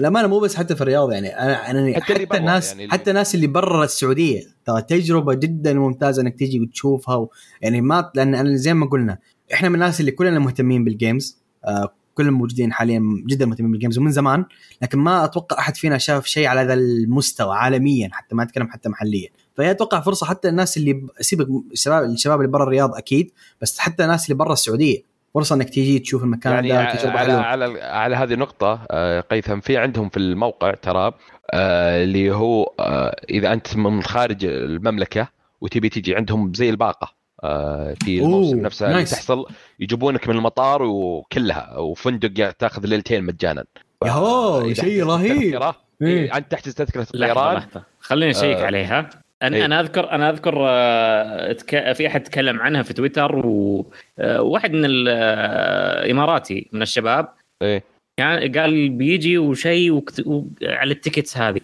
[0.00, 1.28] للامانه مو بس حتى في الرياض يعني.
[1.38, 5.74] أنا أنا حتى حتى, برا الناس يعني حتى الناس اللي برا السعودية ترى تجربة جدا
[5.74, 7.30] ممتازة إنك تيجي وتشوفها و...
[7.60, 9.18] يعني ما لأن أنا زي ما قلنا
[9.52, 13.78] إحنا من الناس اللي كلنا مهتمين بال games آه كلنا موجودين حاليا جدا مهتمين بال
[13.78, 14.44] games ومن زمان
[14.82, 18.88] لكن ما أتوقع أحد فينا شاف شيء على ذا المستوى عالميا حتى ما أتكلم حتى
[18.88, 19.28] محليا.
[19.56, 23.30] فهي أتوقع فرصة حتى الناس اللي سيبك الشباب الشباب اللي برا الرياض أكيد
[23.60, 25.11] بس حتى الناس اللي برا السعودية.
[25.34, 29.20] فرصة إنك تيجي تشوف المكان يعني ده تجربه على حلوة على على هذه النقطة آه،
[29.20, 31.12] قيثم في عندهم في الموقع ترى
[31.50, 35.28] آه، اللي هو آه، إذا أنت من خارج المملكة
[35.60, 37.12] وتبي تجي عندهم زي الباقة
[37.44, 39.10] آه، في الموسم نفسه اللي nice.
[39.10, 39.46] تحصل
[39.80, 43.64] يجيبونك من المطار وكلها وفندق تاخذ ليلتين مجانا.
[44.04, 45.62] يهو شيء رهيب.
[45.62, 45.72] إيه.
[46.02, 48.66] إيه، أنت تحجز تذكرة لحظة الطيران خليني أشيك آه.
[48.66, 49.10] عليها.
[49.42, 49.64] أنا إيه.
[49.64, 56.68] أنا اذكر أنا أذكر آه، تك- في أحد تكلم عنها في تويتر وواحد من الاماراتي
[56.72, 57.28] من الشباب
[57.62, 57.84] إيه.
[58.20, 60.26] يعني قال بيجي وشيء وكت...
[60.26, 60.44] و...
[60.62, 61.60] على ال tickets هذه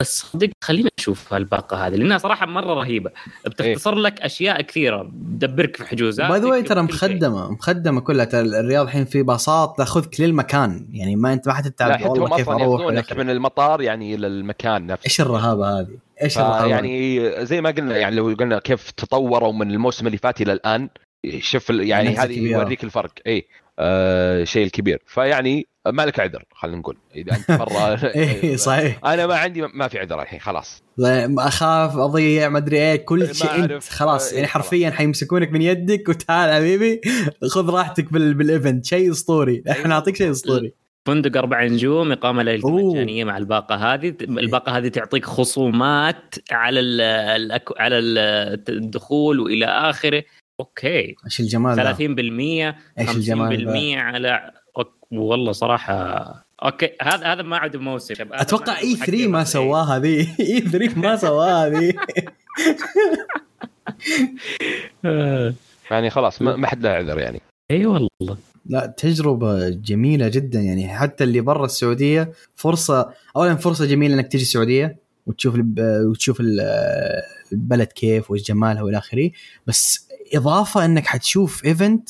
[0.00, 3.10] بس صدق خلينا نشوف الباقه هذه لأنها صراحة مرة رهيبة
[3.46, 8.40] بتختصر لك أشياء كثيرة تدبرك في حجوزات by the way ترى مخدمة مخدمة كلها ترى
[8.40, 13.12] الرياض الحين في باصات تأخذك للمكان يعني ما انت ما حتتعب والله كيف أروح.
[13.12, 18.16] من المطار يعني إلى المكان نفسه إيش الرهابة هذه؟ إيش؟ يعني زي ما قلنا يعني
[18.16, 20.88] لو قلنا كيف تطوروا من الموسم اللي فات إلى الآن
[21.38, 22.38] شوف يعني هذه.
[22.38, 23.12] يوريك الفرق.
[23.26, 23.46] اي
[23.78, 25.02] آه شيء الكبير.
[25.06, 26.96] فيعني ما لك عذر خلينا نقول.
[27.16, 29.04] إذا أنت مرة إيه صحيح.
[29.04, 30.82] أنا ما عندي ما في عذر الحين خلاص.
[31.38, 33.82] أخاف أضيع ما أدري إيه كل شيء أنت.
[33.82, 34.64] خلاص إيه، يعني خلاص.
[34.64, 37.00] حرفيا حيمسكونك من يدك وتعال حبيبي
[37.52, 38.34] خذ راحتك بال...
[38.34, 39.62] بال event شيء أسطوري.
[39.70, 40.83] إحنا نعطيك شيء أسطوري.
[41.06, 42.92] فندق أربع نجوم إقامة ليلة أوه.
[42.92, 44.14] مجانية مع الباقة هذه.
[44.20, 47.60] الباقة هذه تعطيك خصومات على ال.
[47.78, 48.18] على ال-
[48.68, 50.22] الدخول وإلى آخره.
[50.60, 51.14] okay.
[51.24, 51.96] إيش الجمال ده؟ 30%
[52.72, 55.94] 50% إيش الجمال ده؟ على أوك- والله صراحة.
[56.64, 58.14] okay هذا هذا ما عاد موسم.
[58.32, 61.96] أتوقع E3 عاد ما سواها ذي E3 ما سواها ذي.
[65.90, 67.40] يعني خلاص ما ما حد له عذر يعني.
[67.70, 68.08] إي والله.
[68.66, 70.88] لا تجربة جميلة جدا يعني.
[70.88, 74.96] حتى اللي برا السعودية فرصة أولا فرصة جميلة إنك تجي السعودية
[75.26, 75.54] وتشوف.
[75.78, 76.60] وتشوف ال-
[77.52, 79.30] البلد كيف وإيش جمالها وإلى آخره.
[79.66, 82.08] بس إضافة إنك حتشوف event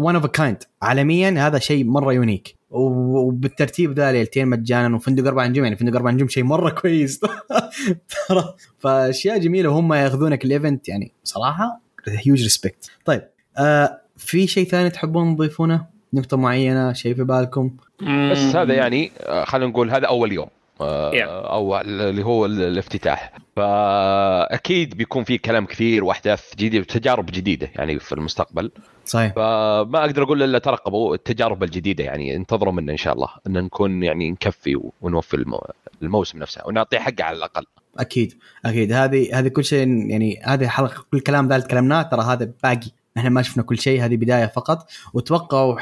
[0.00, 5.64] one of kind عالميا هذا شيء مرة unique وبالترتيب ذا ليلتين مجانا وفندق أربع نجوم.
[5.64, 7.20] يعني فندق أربع نجوم شيء مرة كويس.
[8.28, 11.12] ترى فأشياء جميلة وهم يأخذونك ال event يعني.
[11.24, 13.22] صراحة huge respect طيب
[13.58, 17.70] آه في شيء ثاني تحبون تضيفونه؟ نقطة معينة شيء في بالكم؟
[18.30, 20.46] بس هذا يعني آه، خلينا نقول هذا أول يوم
[20.80, 21.22] آه،.
[21.52, 23.32] أو اللي هو ال- الافتتاح.
[23.56, 28.70] فأكيد بيكون في كلام كثير وأحداث جديدة وتجارب جديدة يعني في المستقبل.
[29.04, 29.32] صحيح.
[29.32, 34.02] فما أقدر أقول إلا ترقبوا التجارب الجديدة يعني انتظروا منا إن شاء الله إن نكون
[34.02, 35.66] يعني نكفي ونوفي المو...
[36.02, 37.64] الموسم نفسه ونعطيه حقه على الأقل.
[37.98, 38.92] أكيد أكيد.
[38.92, 42.90] هذه هذه كل شيء يعني هذه حلقة كل الكلام ذا اللي تكلمناه ترى هذا باقي.
[43.16, 44.90] إحنا ما شفنا كل شيء هذه بداية فقط.
[45.14, 45.78] وتوقعوا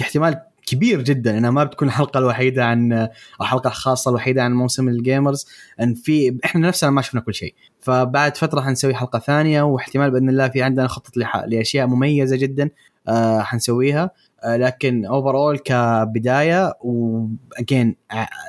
[0.00, 3.08] احتمال كبير جدا إنها ما بتكون الحلقة الوحيدة عن أو
[3.40, 5.46] الحلقة الخاصه الوحيدة عن موسم ال Gamers.
[5.80, 7.54] إن في إحنا نفسنا ما شفنا كل شيء.
[7.80, 11.16] فبعد فترة حنسوي حلقة ثانية واحتمال بإذن الله في عندنا خطط
[11.46, 12.70] لأشياء مميزة جدا
[13.08, 14.10] آه حنسويها.
[14.44, 17.96] آه لكن over كبداية و again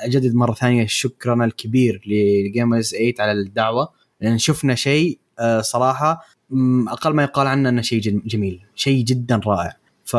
[0.04, 3.90] أجدد مرة ثانية شكرنا الكبير ل Gamers 8 على الدعوة.
[4.22, 6.26] لأن شفنا شيء آه، صراحة
[6.88, 9.74] أقل ما يقال عنه إنه شيء جم- جميل شيء جدا رائع.
[10.06, 10.14] ف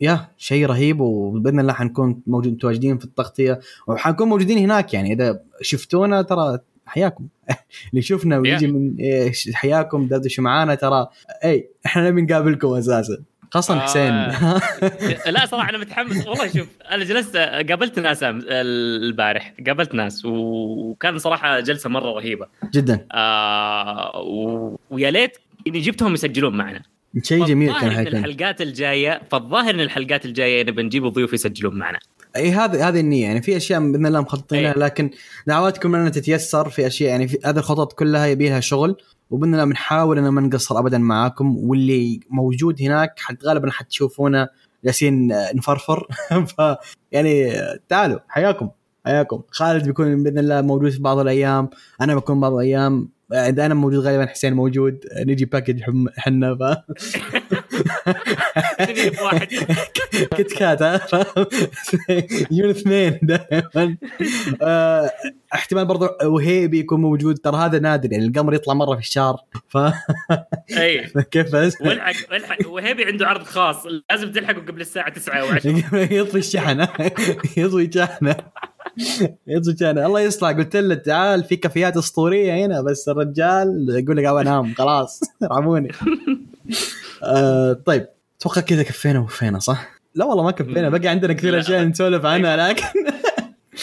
[0.00, 5.12] يا شيء رهيب وبإذن الله حنكون موجود متواجدين في التغطية وحنكون موجودين هناك يعني.
[5.12, 7.26] إذا شفتونا ترى حياكم.
[7.90, 8.96] اللي شفنا ويجي من
[9.54, 11.06] حياكم دردشوا معانا ترى
[11.44, 13.18] إي إحنا نبي نقابلكم أساسا.
[13.54, 13.80] خاصة آه.
[13.80, 14.12] حسين.
[15.34, 16.26] لا صراحة أنا متحمس.
[16.26, 22.46] والله شوف أنا جلست قابلت ناس البارح قابلت ناس وكان صراحة جلسة مرة رهيبة.
[22.74, 23.06] جدا.
[23.12, 26.82] آه و- ويا ليت إني جبتهم يسجلون معنا.
[27.22, 31.98] شيء جميل كان حيكون الحلقات الجاية فالظاهر إن الحلقات الجاية نبي نجيب ضيوف يسجلون معنا.
[32.36, 33.22] أي هذه هذه النية.
[33.24, 34.74] يعني في أشياء بإذن الله مخططينها.
[34.76, 35.10] لكن
[35.46, 36.68] دعواتكم إنها تتيسر.
[36.68, 38.96] في أشياء يعني في هذه الخطط كلها يبي لها شغل.
[39.30, 44.48] وباذن الله بنحاول إن ما نقصر ابدا معاكم واللي موجود هناك غالبا حتشوفونا
[44.84, 46.06] جالسين آه، نفرفر.
[46.56, 46.76] ف
[47.12, 48.70] يعني آه، تعالوا حياكم
[49.06, 49.42] حياكم.
[49.50, 51.70] خالد بيكون بإذن الله موجود في بعض الأيام
[52.00, 53.08] أنا بكون بعض الأيام.
[53.32, 54.98] آه، إذا أنا موجود غالبا حسين موجود.
[55.26, 55.82] نجي باكج
[56.16, 56.62] حنا ف
[59.24, 59.48] واحد؟
[60.36, 60.80] كت كات؟
[62.52, 63.96] يجون اثنين دائما.
[64.62, 65.10] آه،
[65.54, 67.38] احتمال برضو وهيبي يكون موجود.
[67.38, 69.36] ترى هذا نادر يعني القمر يطلع مرة في الشهر.
[69.68, 69.78] ف
[70.76, 71.06] أي.
[71.30, 73.86] كيف بس والحق والحق وهيبي عنده عرض خاص.
[74.10, 76.80] لازم تلحقوا قبل الساعة 9 و10 يطفي الشحن
[77.56, 78.36] يطفي شحنه
[79.46, 80.50] يطفي شحنه الله يصلح.
[80.50, 85.20] قلت له تعال في كافيات أسطورية هنا بس الرجال يقول لك أبغى انام خلاص.
[85.42, 85.88] ارحموني
[87.22, 88.06] آه طيب.
[88.40, 90.88] أتوقع كذا كفينا وفينا صح؟ لا والله ما كفينا.
[90.88, 91.58] بقى عندنا كثير.
[91.58, 92.84] أشياء نسولف عنها لكن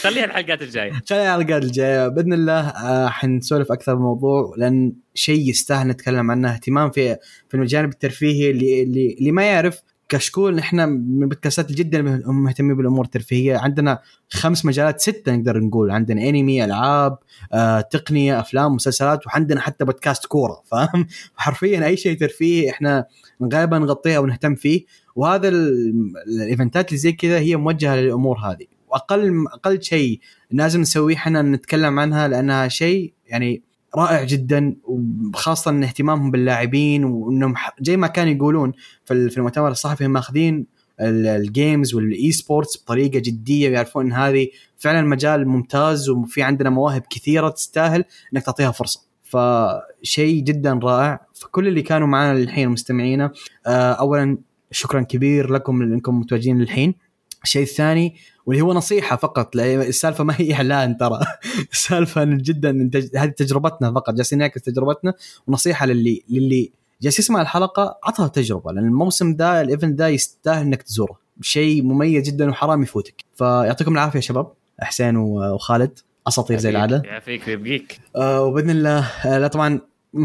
[0.02, 0.92] خليها الحلقات الجاية.
[1.10, 2.08] خلينا على الحلقات الجاية.
[2.08, 6.54] بإذن الله آه، حنسولف أكثر بالموضوع لأن شيء يستاهل نتكلم عنه.
[6.54, 7.18] اهتمام في
[7.50, 9.82] في الجانب الترفيهي اللي اللي, اللي ما يعرف
[10.12, 13.58] كشكول نحن من البودكاستات جدا مهتمين بالأمور الترفيهية.
[13.58, 14.00] عندنا
[14.30, 15.92] خمس مجالات ستة نقدر نقول.
[15.92, 17.18] عندنا أنمي ألعاب
[17.54, 23.06] آه، تقنية أفلام مسلسلات وعندنا حتى بودكاست كورة فاهم؟ حرفيا أي شيء ترفيهي إحنا
[23.54, 24.86] غالبا نغطيها ونهتم فيه.
[25.16, 28.66] وهذا ال- ال event ات اللي زي كذا هي موجهة للأمور هذه.
[28.88, 30.20] وأقل أقل شيء
[30.52, 33.64] لازم نسويه إحنا نتكلم عنها لأنها شيء يعني
[33.96, 38.72] رائع جدا وخاصة إن اهتمامهم باللاعبين وإنهم زي ما كانوا يقولون
[39.06, 40.66] في ال- في المؤتمر الصحفي هم ماخذين
[41.02, 46.70] ال- ال games وال esports بطريقة جدية ويعرفون إن هذه فعلا مجال ممتاز وفي عندنا
[46.70, 49.02] مواهب كثيرة تستاهل إنك تعطيها فرصة.
[49.24, 51.20] فشيء جدا رائع.
[51.34, 53.32] فكل اللي كانوا معنا للحين مستمعينا
[53.68, 54.38] آه، اولا
[54.72, 56.96] شكرا كبير لكم انكم متواجدين للحين.
[57.44, 58.16] الشيء الثاني
[58.46, 61.20] واللي هو نصيحة فقط لأن السالفة ما هي إعلان ترى.
[61.74, 65.14] السالفة إن جدا هذه تجربتنا فقط جالسين نعكس تجربتنا.
[65.48, 66.72] ونصيحة للي للي
[67.02, 71.20] جالس يسمع الحلقة عطها تجربة لأن الموسم ده الايفنت ده يستاهل إنك تزوره.
[71.42, 73.26] شيء مميز جدا وحرام يفوتك.
[73.36, 76.00] فيعطيكم العافية يا شباب حسين وخالد.
[76.28, 77.02] أساطير زي العادة.
[77.06, 78.00] يعافيك ويبقيك.
[78.16, 79.80] آه وبإذن الله آه لا طبعا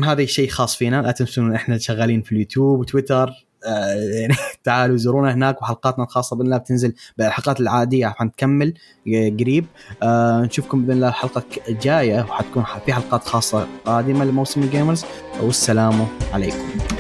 [0.05, 1.03] هذا شيء خاص فينا.
[1.03, 3.46] لا تنسون إحنا شغالين في اليوتيوب وتويتر.
[3.65, 4.35] يعني
[4.65, 8.75] تعالوا زورونا هناك وحلقاتنا الخاصة باذن الله بتنزل بالحلقات العادية حنكمل
[9.07, 9.67] قريب.
[10.03, 15.05] آه نشوفكم باذن الله الحلقة الجايه وحتكون في حلقات خاصة قادمة لموسم الجيمرز
[15.43, 16.96] والسلام عليكم.